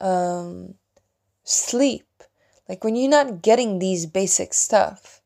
[0.00, 0.74] um,
[1.44, 2.06] sleep.
[2.68, 5.20] Like when you're not getting these basic stuff,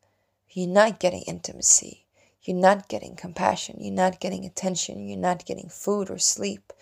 [0.50, 2.06] you're not getting intimacy,
[2.42, 6.72] you're not getting compassion, you're not getting attention, you're not getting food or sleep,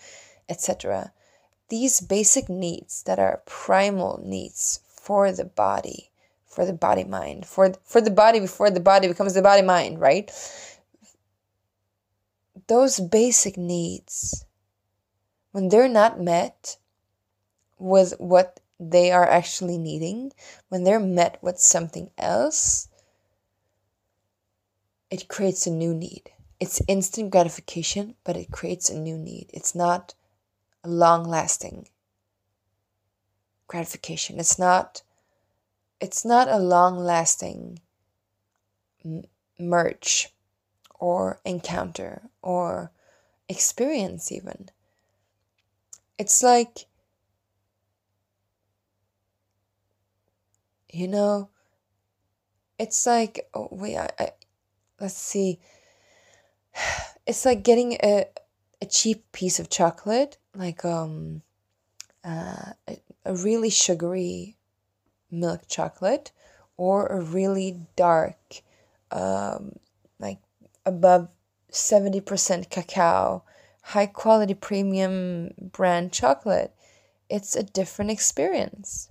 [0.49, 1.13] etc.
[1.69, 6.09] These basic needs that are primal needs for the body,
[6.47, 9.99] for the body mind, for for the body before the body becomes the body mind,
[9.99, 10.31] right?
[12.67, 14.45] Those basic needs
[15.51, 16.77] when they're not met
[17.79, 20.31] with what they are actually needing,
[20.69, 22.87] when they're met with something else,
[25.09, 26.31] it creates a new need.
[26.59, 29.49] It's instant gratification, but it creates a new need.
[29.53, 30.13] It's not
[30.83, 31.87] a long lasting
[33.67, 34.39] gratification.
[34.39, 35.03] It's not
[36.01, 37.79] it's not a long lasting
[39.57, 40.33] merge
[40.99, 42.91] or encounter or
[43.47, 44.69] experience even.
[46.17, 46.85] It's like
[50.91, 51.49] you know?
[52.77, 54.31] It's like oh wait I, I
[54.99, 55.59] let's see.
[57.27, 58.25] It's like getting a
[58.81, 61.43] a cheap piece of chocolate like um
[62.25, 64.57] uh, a, a really sugary
[65.29, 66.31] milk chocolate
[66.75, 68.61] or a really dark
[69.11, 69.73] um
[70.19, 70.39] like
[70.85, 71.29] above
[71.71, 73.43] 70% cacao
[73.81, 76.73] high quality premium brand chocolate.
[77.29, 79.08] It's a different experience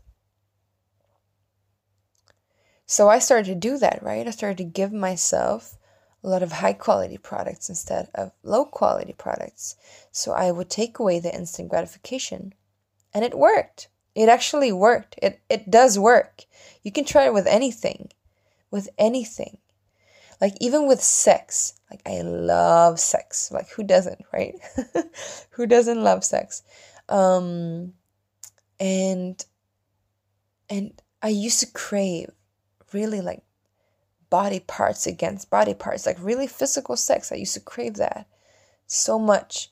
[2.90, 4.26] so I started to do that, right?
[4.26, 5.76] I started to give myself
[6.24, 9.76] a lot of high quality products instead of low quality products.
[10.10, 12.54] So I would take away the instant gratification.
[13.12, 13.88] And it worked.
[14.14, 15.16] It actually worked.
[15.22, 16.46] It it does work.
[16.82, 18.08] You can try it with anything.
[18.70, 19.58] With anything.
[20.40, 21.74] Like even with sex.
[21.90, 23.52] Like I love sex.
[23.52, 24.54] Like who doesn't, right?
[25.50, 26.62] who doesn't love sex?
[27.10, 27.92] Um
[28.80, 29.44] and
[30.70, 32.30] and I used to crave
[32.92, 33.42] really like
[34.30, 37.32] body parts against body parts, like really physical sex.
[37.32, 38.26] I used to crave that
[38.86, 39.70] so much.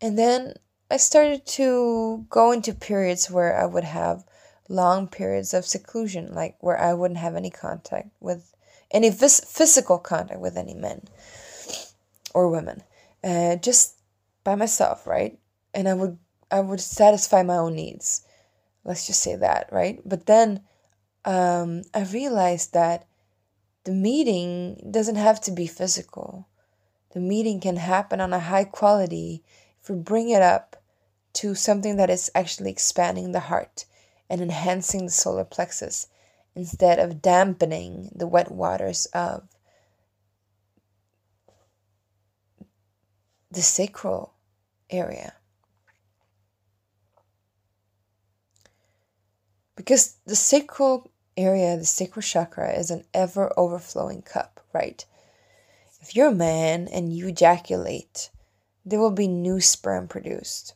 [0.00, 0.54] And then
[0.90, 4.24] I started to go into periods where I would have
[4.68, 8.54] long periods of seclusion, like where I wouldn't have any contact with
[8.90, 11.02] any vis- physical contact with any men
[12.34, 12.82] or women,
[13.24, 13.96] uh, just
[14.44, 15.38] by myself, right?
[15.74, 16.18] And I would
[16.50, 18.22] I would satisfy my own needs.
[18.84, 20.00] Let's just say that, right?
[20.06, 20.62] But then
[21.24, 23.06] um, I realized that
[23.84, 26.48] the meeting doesn't have to be physical.
[27.12, 29.42] The meeting can happen on a high quality
[29.80, 30.76] if we bring it up
[31.34, 33.84] to something that is actually expanding the heart
[34.28, 36.08] and enhancing the solar plexus
[36.54, 39.48] instead of dampening the wet waters of
[43.50, 44.34] the sacral
[44.90, 45.37] area.
[49.78, 55.04] Because the sacral area, the sacral chakra, is an ever overflowing cup, right?
[56.00, 58.30] If you're a man and you ejaculate,
[58.84, 60.74] there will be new sperm produced.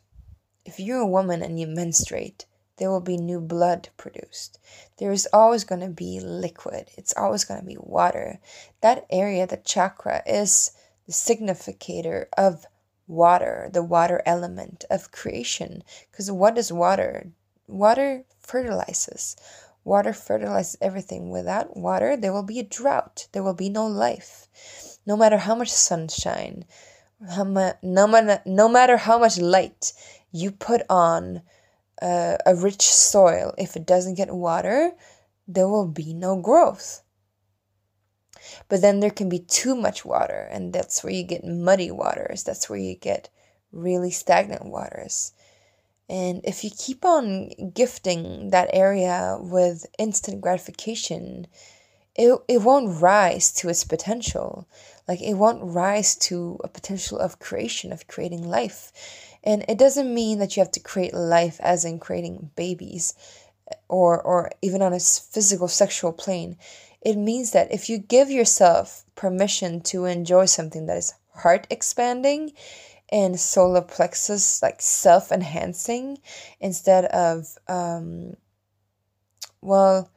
[0.63, 2.45] If you're a woman and you menstruate,
[2.77, 4.57] there will be new blood produced.
[4.99, 8.39] There is always going to be liquid, it's always going to be water.
[8.79, 10.71] That area, the chakra, is
[11.07, 12.67] the significator of
[13.05, 15.83] water, the water element of creation.
[16.09, 17.33] Because what is water?
[17.67, 19.35] Water fertilizes.
[19.83, 21.29] Water fertilizes everything.
[21.29, 23.27] Without water, there will be a drought.
[23.31, 24.47] There will be no life.
[25.05, 26.65] No matter how much sunshine,
[27.35, 29.93] how ma- no, matter, no matter how much light
[30.31, 31.41] you put on
[32.01, 34.91] uh, a rich soil, if it doesn't get water,
[35.47, 37.01] there will be no growth.
[38.69, 42.43] But then there can be too much water, and that's where you get muddy waters.
[42.43, 43.29] That's where you get
[43.71, 45.33] really stagnant waters.
[46.09, 51.47] And if you keep on gifting that area with instant gratification,
[52.15, 54.67] it, it won't rise to its potential.
[55.07, 58.91] Like it won't rise to a potential of creation, of creating life.
[59.43, 63.13] And it doesn't mean that you have to create life as in creating babies
[63.87, 66.57] or or even on a physical sexual plane.
[67.01, 72.53] It means that if you give yourself permission to enjoy something that is heart expanding,
[73.13, 76.17] and solar plexus like self enhancing
[76.59, 78.35] instead of um,
[79.61, 80.09] well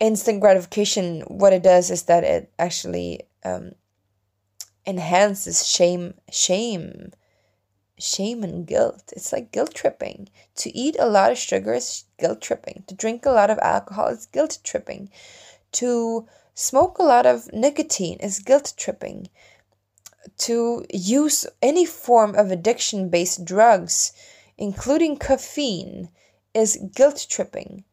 [0.00, 3.70] instant gratification what it does is that it actually um,
[4.86, 7.12] enhances shame, shame,
[7.98, 9.12] shame and guilt.
[9.12, 10.28] It's like guilt tripping.
[10.56, 12.82] To eat a lot of sugar is guilt tripping.
[12.88, 15.10] To drink a lot of alcohol is guilt tripping.
[15.72, 19.28] To smoke a lot of nicotine is guilt tripping.
[20.38, 24.12] To use any form of addiction based drugs,
[24.58, 26.10] including caffeine,
[26.54, 27.84] is guilt tripping.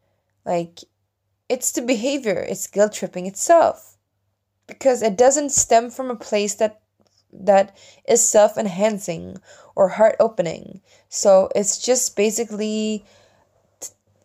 [0.44, 0.80] Like,
[1.48, 3.96] it's the behavior, it's guilt tripping itself.
[4.66, 6.80] Because it doesn't stem from a place that
[7.32, 7.76] that
[8.06, 9.36] is self enhancing
[9.74, 10.80] or heart opening.
[11.08, 13.04] So it's just basically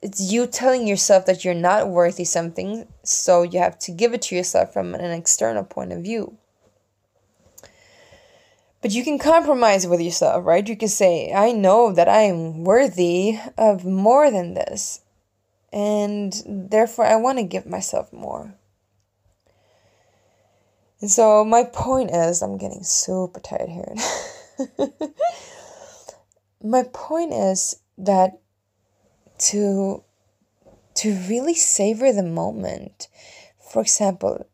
[0.01, 4.23] it's you telling yourself that you're not worthy something, so you have to give it
[4.23, 6.37] to yourself from an external point of view.
[8.83, 10.67] But you can compromise with yourself, right?
[10.67, 14.99] You can say, I know that I am worthy of more than this,
[15.71, 18.55] and therefore I want to give myself more.
[20.99, 23.95] And so my point is, I'm getting super tired here.
[26.61, 28.41] my point is that
[29.49, 30.03] to
[30.95, 33.07] to really savor the moment.
[33.71, 34.45] For example,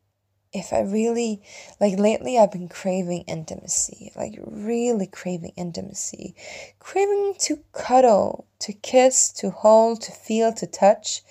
[0.52, 1.41] if I really
[1.80, 6.36] like lately I've been craving intimacy, like really craving intimacy,
[6.80, 11.22] craving to cuddle, to kiss, to hold, to feel, to touch.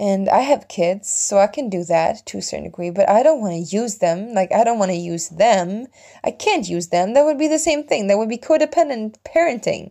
[0.00, 3.24] And I have kids, so I can do that to a certain degree, but I
[3.24, 4.32] don't want to use them.
[4.32, 5.88] Like, I don't want to use them.
[6.22, 7.14] I can't use them.
[7.14, 8.06] That would be the same thing.
[8.06, 9.90] That would be codependent parenting.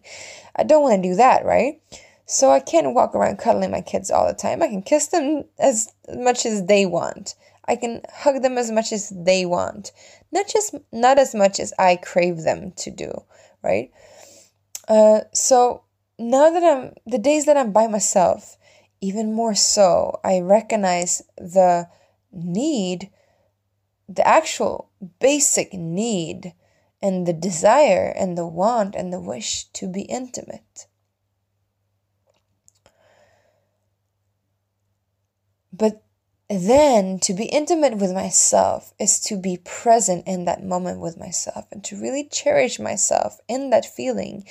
[0.56, 1.82] I don't want to do that, right?
[2.26, 4.64] So I can't walk around cuddling my kids all the time.
[4.64, 7.36] I can kiss them as much as they want.
[7.68, 9.92] I can hug them as much as they want.
[10.32, 13.12] Not just not as much as I crave them to do,
[13.62, 13.92] right?
[14.88, 15.84] Uh, so
[16.18, 18.58] now that I'm the days that I'm by myself,
[19.02, 21.88] even more so, I recognize the
[22.32, 23.10] need,
[24.08, 24.90] the actual
[25.20, 26.54] basic need,
[27.02, 30.88] and the desire, and the want, and the wish to be intimate.
[35.72, 36.02] But
[36.50, 41.66] then to be intimate with myself is to be present in that moment with myself
[41.72, 44.46] and to really cherish myself in that feeling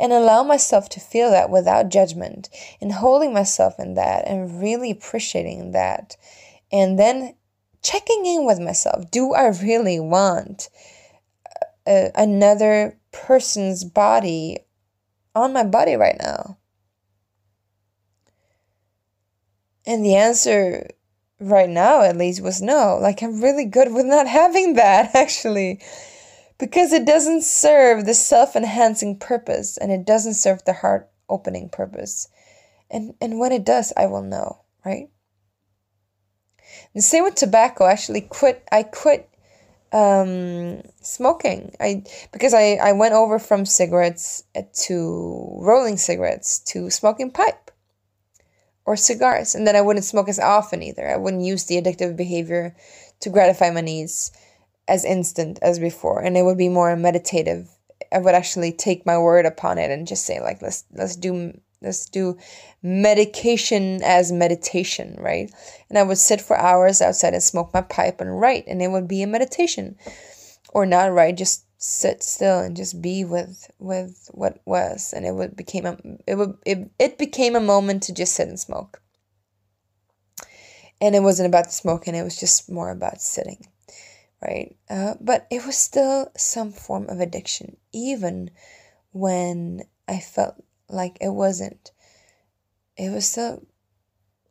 [0.00, 2.48] and allow myself to feel that without judgment
[2.80, 6.16] and holding myself in that and really appreciating that
[6.72, 7.34] and then
[7.82, 9.10] checking in with myself.
[9.10, 10.70] Do i really want
[11.86, 14.60] uh, another person's body
[15.34, 16.56] on my body right now?
[19.84, 20.88] And the answer
[21.42, 22.98] right now at least was no.
[23.00, 25.80] Like I'm really good with not having that actually.
[26.58, 32.28] Because it doesn't serve the self-enhancing purpose and it doesn't serve the heart opening purpose.
[32.90, 35.08] And and when it does, I will know, right?
[36.94, 37.86] The same with tobacco.
[37.86, 39.28] Actually quit I quit
[39.92, 41.74] um, smoking.
[41.80, 44.44] I because I, I went over from cigarettes
[44.86, 47.61] to rolling cigarettes to smoking pipe
[48.84, 49.54] or cigars.
[49.54, 51.08] And then I wouldn't smoke as often either.
[51.08, 52.74] I wouldn't use the addictive behavior
[53.20, 54.32] to gratify my needs
[54.88, 56.22] as instant as before.
[56.22, 57.68] And it would be more meditative.
[58.10, 61.58] I would actually take my word upon it and just say like let's let's do
[61.80, 62.36] let's do
[62.82, 65.50] medication as meditation, right?
[65.88, 68.88] And I would sit for hours outside and smoke my pipe and write and it
[68.88, 69.96] would be a meditation.
[70.74, 75.12] Or not write, just sit still and just be with with what was.
[75.12, 78.48] And it would became a it would it, it became a moment to just sit
[78.48, 79.02] and smoke.
[81.00, 83.66] And it wasn't about the smoking it was just more about sitting
[84.40, 84.74] right?
[84.90, 88.50] Uh, but it was still some form of addiction even
[89.12, 90.56] when i felt
[90.88, 91.92] like it wasn't
[92.96, 93.62] it was still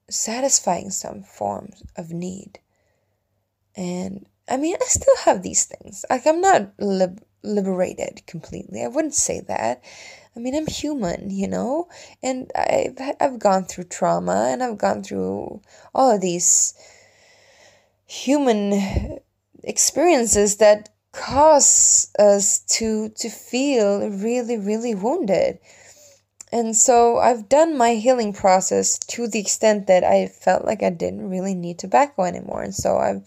[0.09, 2.59] satisfying some forms of need.
[3.75, 6.05] And I mean, I still have these things.
[6.09, 8.83] Like, I'm not lib- liberated completely.
[8.83, 9.83] I wouldn't say that.
[10.35, 11.89] I mean, I'm human, you know,
[12.23, 15.61] and I've I've gone through trauma and I've gone through
[15.93, 16.73] all of these
[18.05, 19.19] human
[19.63, 25.59] experiences that cause us to to feel really really wounded.
[26.53, 30.89] And so I've done my healing process to the extent that I felt like I
[30.89, 32.61] didn't really need tobacco anymore.
[32.61, 33.23] And so I've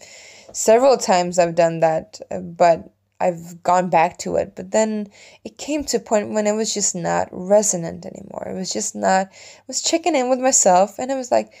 [0.55, 2.89] several times I've done that, but
[3.19, 4.53] I've gone back to it.
[4.55, 5.07] But then
[5.43, 8.47] it came to a point when it was just not resonant anymore.
[8.47, 9.27] It was just not.
[9.27, 11.53] I was checking in with myself, and it was like,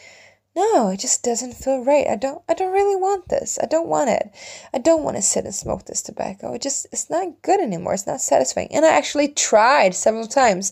[0.55, 2.07] no, it just doesn't feel right.
[2.07, 2.41] I don't.
[2.47, 3.59] I don't really want this.
[3.61, 4.31] I don't want it.
[4.73, 6.53] I don't want to sit and smoke this tobacco.
[6.53, 6.87] It just.
[6.93, 7.93] It's not good anymore.
[7.93, 8.69] It's not satisfying.
[8.71, 10.71] And I actually tried several times.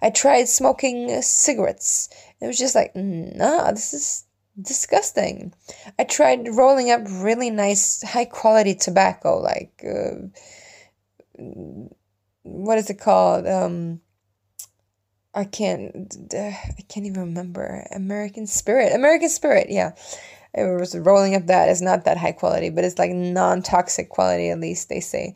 [0.00, 2.08] I tried smoking cigarettes.
[2.40, 4.24] It was just like, no, this is
[4.60, 5.52] disgusting.
[5.98, 10.28] I tried rolling up really nice, high quality tobacco, like uh,
[12.42, 13.46] what is it called?
[13.46, 14.00] Um,
[15.34, 17.86] I can't, I can't even remember.
[17.94, 19.92] American Spirit, American Spirit, yeah.
[20.54, 21.68] It was rolling up that.
[21.68, 25.34] It's not that high quality, but it's like non toxic quality, at least they say.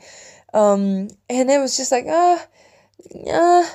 [0.55, 2.47] Um, and it was just like, ah,
[3.27, 3.66] uh, uh,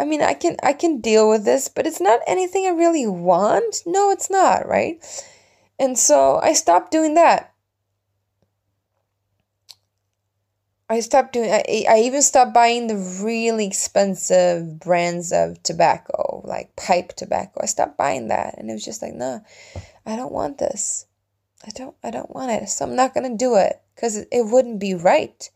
[0.00, 3.06] I mean, I can I can deal with this, but it's not anything I really
[3.06, 3.82] want.
[3.84, 4.98] No, it's not, right?
[5.78, 7.52] And so I stopped doing that.
[10.88, 16.74] I stopped doing I, I even stopped buying the really expensive brands of tobacco, like
[16.76, 17.60] pipe tobacco.
[17.62, 19.44] I stopped buying that and it was just like, no,
[20.06, 21.04] I don't want this.
[21.66, 22.70] I don't I don't want it.
[22.70, 25.50] So I'm not going to do it cuz it, it wouldn't be right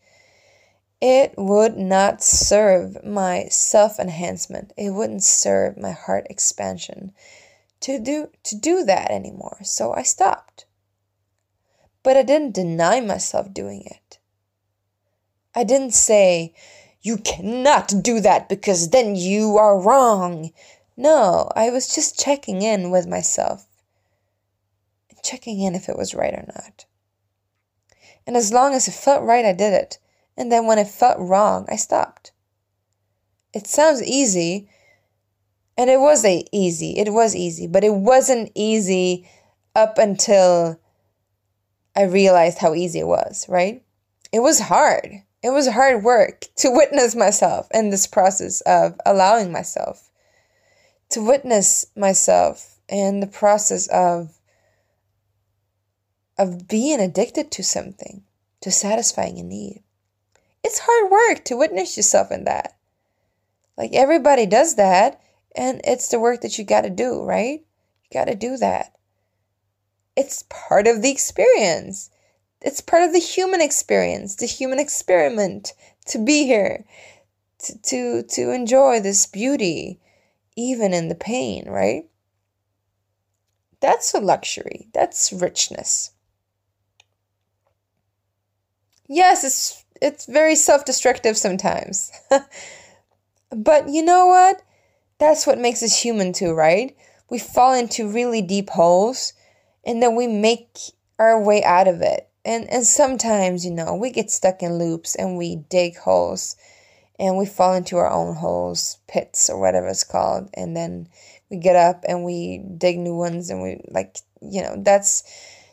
[1.07, 4.72] it would not serve my self enhancement.
[4.74, 7.12] It wouldn't serve my heart expansion
[7.80, 9.59] to do to do that anymore.
[9.64, 10.64] So I stopped.
[12.02, 14.18] But I didn't deny myself doing it.
[15.55, 16.55] I didn't say,
[17.02, 20.52] you cannot do that because then you are wrong.
[20.96, 23.66] No, I was just checking in with myself.
[25.22, 26.86] Checking in if it was right or not.
[28.26, 29.98] And as long as it felt right, I did it
[30.37, 32.32] and then when it felt wrong, I stopped.
[33.53, 34.68] It sounds easy,
[35.76, 36.99] and it was a easy.
[36.99, 39.28] It was easy, but it wasn't easy
[39.74, 40.80] up until
[41.97, 43.82] I realized how easy it was, right?
[44.32, 45.22] It was hard.
[45.43, 50.11] It was hard work to witness myself in this process of allowing myself
[51.14, 54.37] to witness myself in the process of
[56.37, 58.24] of being addicted to something,
[58.61, 59.84] to satisfying a need
[60.65, 62.77] it's hard work to witness yourself in that.
[63.77, 65.21] Like everybody does that,
[65.55, 67.61] and it's the work that you got to do, right?
[68.03, 68.95] You got to do that.
[70.17, 72.11] It's part of the experience.
[72.62, 75.75] It's part of the human experience, the human experiment
[76.07, 76.85] to be here,
[77.59, 80.01] to, to, to enjoy this beauty,
[80.57, 82.05] even in the pain, right?
[83.81, 84.89] That's a luxury.
[84.95, 86.12] That's richness.
[89.07, 92.12] Yes, it's it's very self-destructive sometimes.
[93.51, 94.62] but you know what?
[95.18, 96.97] That's what makes us human too, right?
[97.30, 99.32] We fall into really deep holes
[99.84, 100.78] and then we make
[101.18, 102.28] our way out of it.
[102.45, 106.57] And and sometimes, you know, we get stuck in loops and we dig holes
[107.18, 111.09] and we fall into our own holes, pits or whatever it's called, and then
[111.49, 115.22] we get up and we dig new ones and we like, you know, that's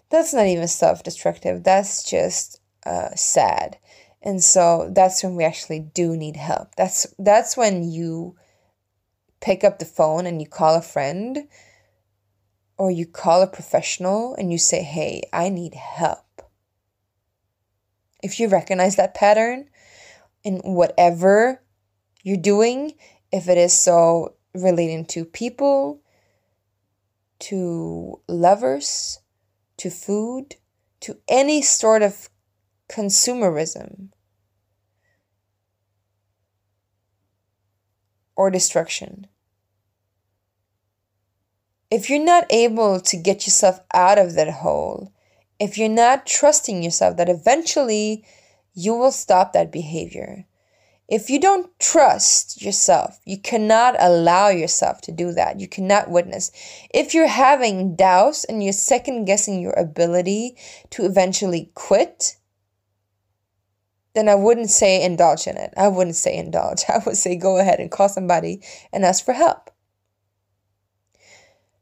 [0.10, 1.64] that's not even self-destructive.
[1.64, 3.78] That's just uh, sad
[4.22, 6.76] and so that's when we actually do need help.
[6.76, 8.36] That's that's when you
[9.40, 11.48] pick up the phone and you call a friend
[12.78, 16.44] or you call a professional and you say, "Hey, I need help."
[18.22, 19.70] If you recognize that pattern
[20.44, 21.64] in whatever
[22.24, 22.94] you're doing,
[23.32, 26.02] if it is so relating to people,
[27.40, 29.20] to lovers,
[29.78, 30.58] to food,
[31.00, 32.30] to any sort of
[32.92, 34.10] consumerism,
[38.36, 39.28] or destruction.
[41.90, 45.14] If you're not able to get yourself out of that hole,
[45.60, 48.26] if you're not trusting yourself that eventually
[48.74, 50.46] you will stop that behavior,
[51.08, 55.60] if you don't trust yourself, you cannot allow yourself to do that.
[55.60, 56.52] You cannot witness.
[56.94, 60.56] If you're having doubts and you're second guessing your ability
[60.92, 62.38] to eventually quit,
[64.14, 65.74] then I wouldn't say indulge in it.
[65.78, 66.84] I wouldn't say indulge.
[66.90, 69.70] I would say go ahead and call somebody and ask for help.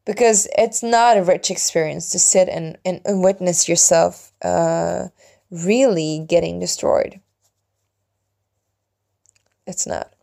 [0.06, 5.08] Because it's not a rich experience to sit and, and, and witness yourself uh,
[5.52, 7.20] really getting destroyed.
[9.68, 10.14] It's not.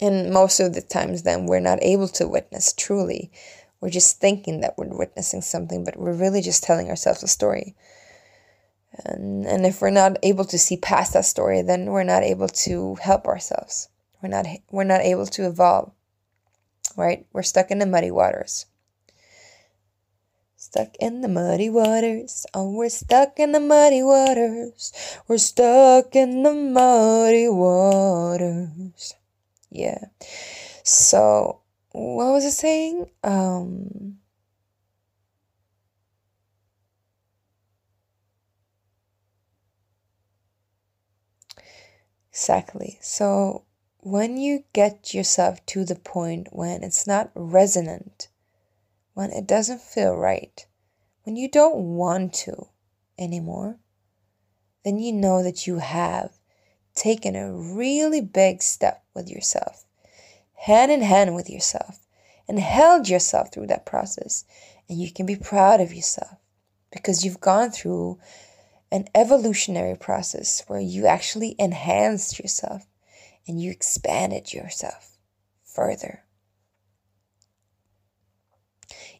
[0.00, 3.30] And most of the times, then, we're not able to witness truly.
[3.80, 7.76] We're just thinking that we're witnessing something, but we're really just telling ourselves a story.
[9.04, 12.48] And, and if we're not able to see past that story, then we're not able
[12.48, 13.88] to help ourselves.
[14.22, 15.92] We're not, we're not able to evolve,
[16.96, 17.26] right?
[17.32, 18.66] We're stuck in the muddy waters.
[20.56, 22.46] Stuck in the muddy waters.
[22.54, 24.92] Oh, we're stuck in the muddy waters.
[25.28, 29.14] We're stuck in the muddy waters.
[29.70, 30.04] Yeah.
[30.82, 33.10] So, what was it saying?
[33.22, 34.18] Um,
[42.34, 42.98] Exactly.
[43.00, 43.62] So
[44.00, 48.26] when you get yourself to the point when it's not resonant
[49.12, 50.66] when it doesn't feel right,
[51.22, 52.70] when you don't want to
[53.16, 53.78] anymore,
[54.84, 56.32] then you know that you have
[56.96, 59.84] taken a really big step with yourself,
[60.54, 62.00] hand in hand with yourself,
[62.48, 64.44] and held yourself through that process.
[64.88, 66.38] And you can be proud of yourself
[66.90, 68.18] because you've gone through
[68.94, 72.86] an evolutionary process where you actually enhanced yourself
[73.44, 75.18] and you expanded yourself
[75.64, 76.22] further.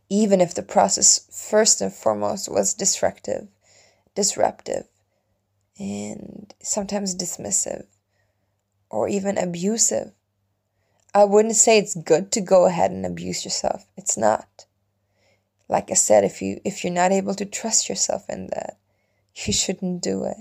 [0.08, 3.48] Even if the process, first and foremost, was destructive,
[4.14, 4.84] disruptive,
[5.76, 7.86] and sometimes dismissive
[8.90, 10.12] or even abusive.
[11.12, 13.86] I wouldn't say it's good to go ahead and abuse yourself.
[13.96, 14.66] It's not.
[15.68, 18.78] Like I said, if you if you're not able to trust yourself in that,
[19.34, 20.36] you shouldn't do it.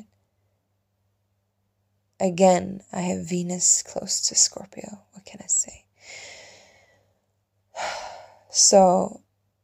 [2.20, 5.02] Again, I have Venus close to Scorpio.
[5.12, 5.86] What can I say?
[8.56, 9.22] So,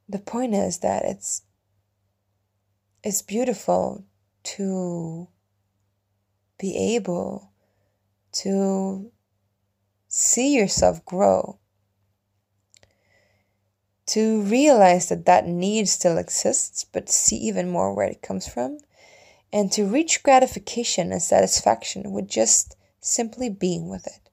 [0.07, 1.43] the point is that it's
[3.03, 4.03] it's beautiful
[4.43, 5.27] to
[6.57, 7.51] be able
[8.31, 9.11] to
[10.07, 11.59] see yourself grow,
[14.07, 18.79] to realize that that need still exists, but see even more where it comes from,
[19.51, 24.29] and to reach gratification and satisfaction with just simply being with it.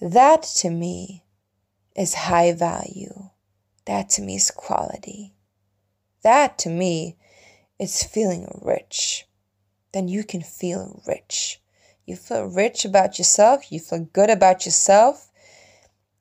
[0.00, 1.24] That to me
[1.94, 3.30] is high value.
[3.86, 5.34] That to me is quality.
[6.22, 7.16] That to me
[7.78, 9.26] is feeling rich
[9.96, 11.58] then you can feel rich.
[12.04, 15.30] You feel rich about yourself, you feel good about yourself,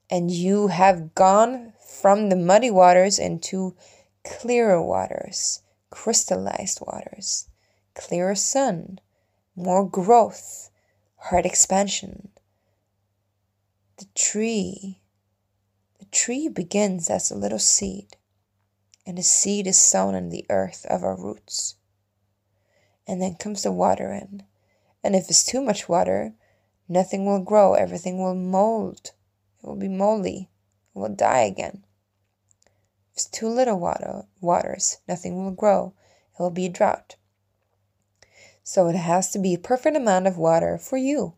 [0.10, 3.76] and you have gone from the muddy waters into
[4.24, 5.62] clearer waters,
[5.96, 7.48] crystallized waters,
[7.94, 9.00] clearer sun,
[9.56, 10.70] more growth,
[11.16, 12.28] heart expansion.
[13.96, 15.00] The tree,
[16.00, 18.18] the tree begins as a little seed,
[19.08, 21.76] and the seed is sown in the earth of our roots
[23.08, 24.44] and then comes the water in.
[25.02, 26.34] And if it's too much water,
[26.90, 29.12] nothing will grow, everything will mold.
[29.64, 30.50] It will be moldy.
[30.94, 31.85] It will die again.
[33.18, 35.94] If too little water waters, nothing will grow.
[36.38, 37.16] It will be a drought.
[38.64, 41.36] So it has to be a perfect amount of water for you,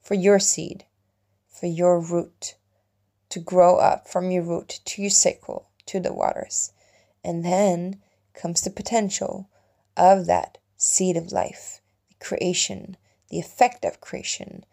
[0.00, 0.84] for your seed,
[1.48, 2.56] for your root
[3.28, 6.72] to grow up from your root to your sacral to the waters.
[7.22, 8.00] And then
[8.34, 9.48] comes the potential
[9.96, 12.96] of that seed of life, the creation,
[13.28, 14.64] the effect of creation.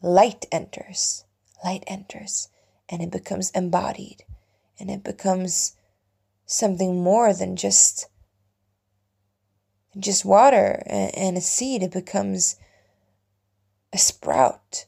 [0.00, 1.24] Light enters,
[1.64, 2.48] light enters,
[2.88, 4.24] and it becomes embodied,
[4.78, 5.76] and it becomes
[6.46, 8.08] something more than just
[9.98, 11.82] just water and a seed.
[11.82, 12.56] It becomes
[13.92, 14.86] a sprout,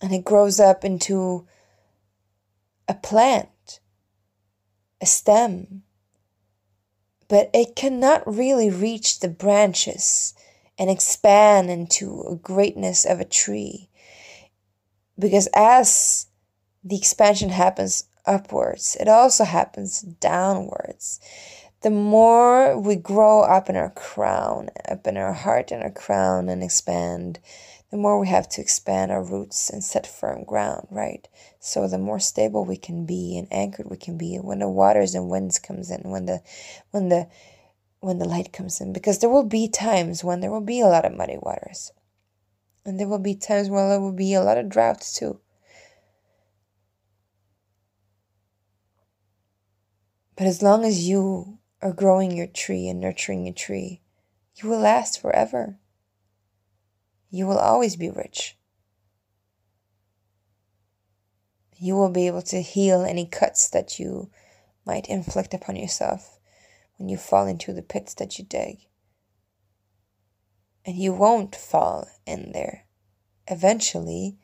[0.00, 1.46] and it grows up into
[2.88, 3.80] a plant,
[5.00, 5.82] a stem,
[7.28, 10.32] but it cannot really reach the branches
[10.78, 13.90] and expand into a greatness of a tree.
[15.18, 16.26] Because as
[16.82, 21.20] the expansion happens upwards, it also happens downwards.
[21.80, 26.48] The more we grow up in our crown, up in our heart and our crown
[26.48, 27.38] and expand,
[27.90, 31.26] the more we have to expand our roots and set firm ground, right?
[31.58, 35.14] So the more stable we can be and anchored we can be when the waters
[35.14, 36.40] and winds comes in, when the
[36.90, 37.28] when the
[38.00, 40.86] when the light comes in, because there will be times when there will be a
[40.86, 41.92] lot of muddy waters.
[42.84, 45.40] And there will be times when there will be a lot of droughts too.
[50.38, 54.00] But as long as you are growing your tree and nurturing your tree,
[54.54, 55.78] you will last forever
[57.30, 58.56] you will always be rich.
[61.76, 64.30] You will be able to heal any cuts that you
[64.84, 66.38] might inflict upon yourself
[66.96, 68.86] when you fall into the pits that you dig.
[70.84, 72.86] And you won't fall in there.
[73.46, 74.38] Eventually,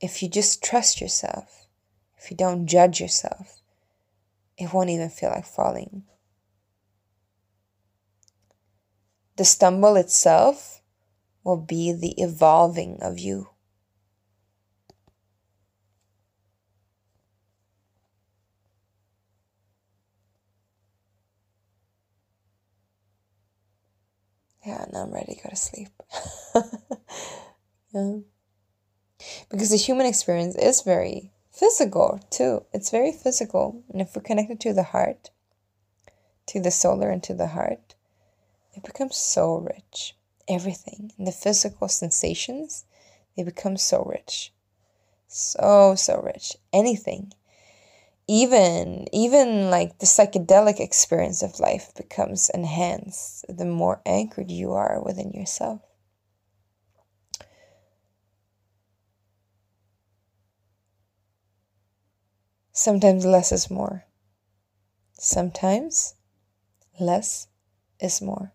[0.00, 1.66] if you just trust yourself,
[2.16, 3.61] if you don't judge yourself,
[4.56, 6.04] it won't even feel like falling.
[9.36, 10.82] The stumble itself
[11.44, 13.48] will be the evolving of you.
[24.64, 25.88] Yeah, now I'm ready to go to sleep.
[27.92, 28.18] yeah.
[29.50, 32.64] Because the human experience is very physical too.
[32.72, 33.82] It's very physical.
[33.90, 35.30] And if we're connected to the heart,
[36.46, 37.94] to the solar and to the heart,
[38.74, 40.16] it becomes so rich
[40.48, 42.84] everything and the physical sensations,
[43.36, 44.52] they become so rich.
[45.28, 46.56] So, so rich.
[46.72, 47.32] Anything.
[48.28, 55.02] even even like the psychedelic experience of life becomes enhanced the more anchored you are
[55.02, 55.80] within yourself
[62.72, 64.04] sometimes less is more.
[65.12, 66.14] Sometimes
[66.98, 67.46] less
[68.00, 68.52] is more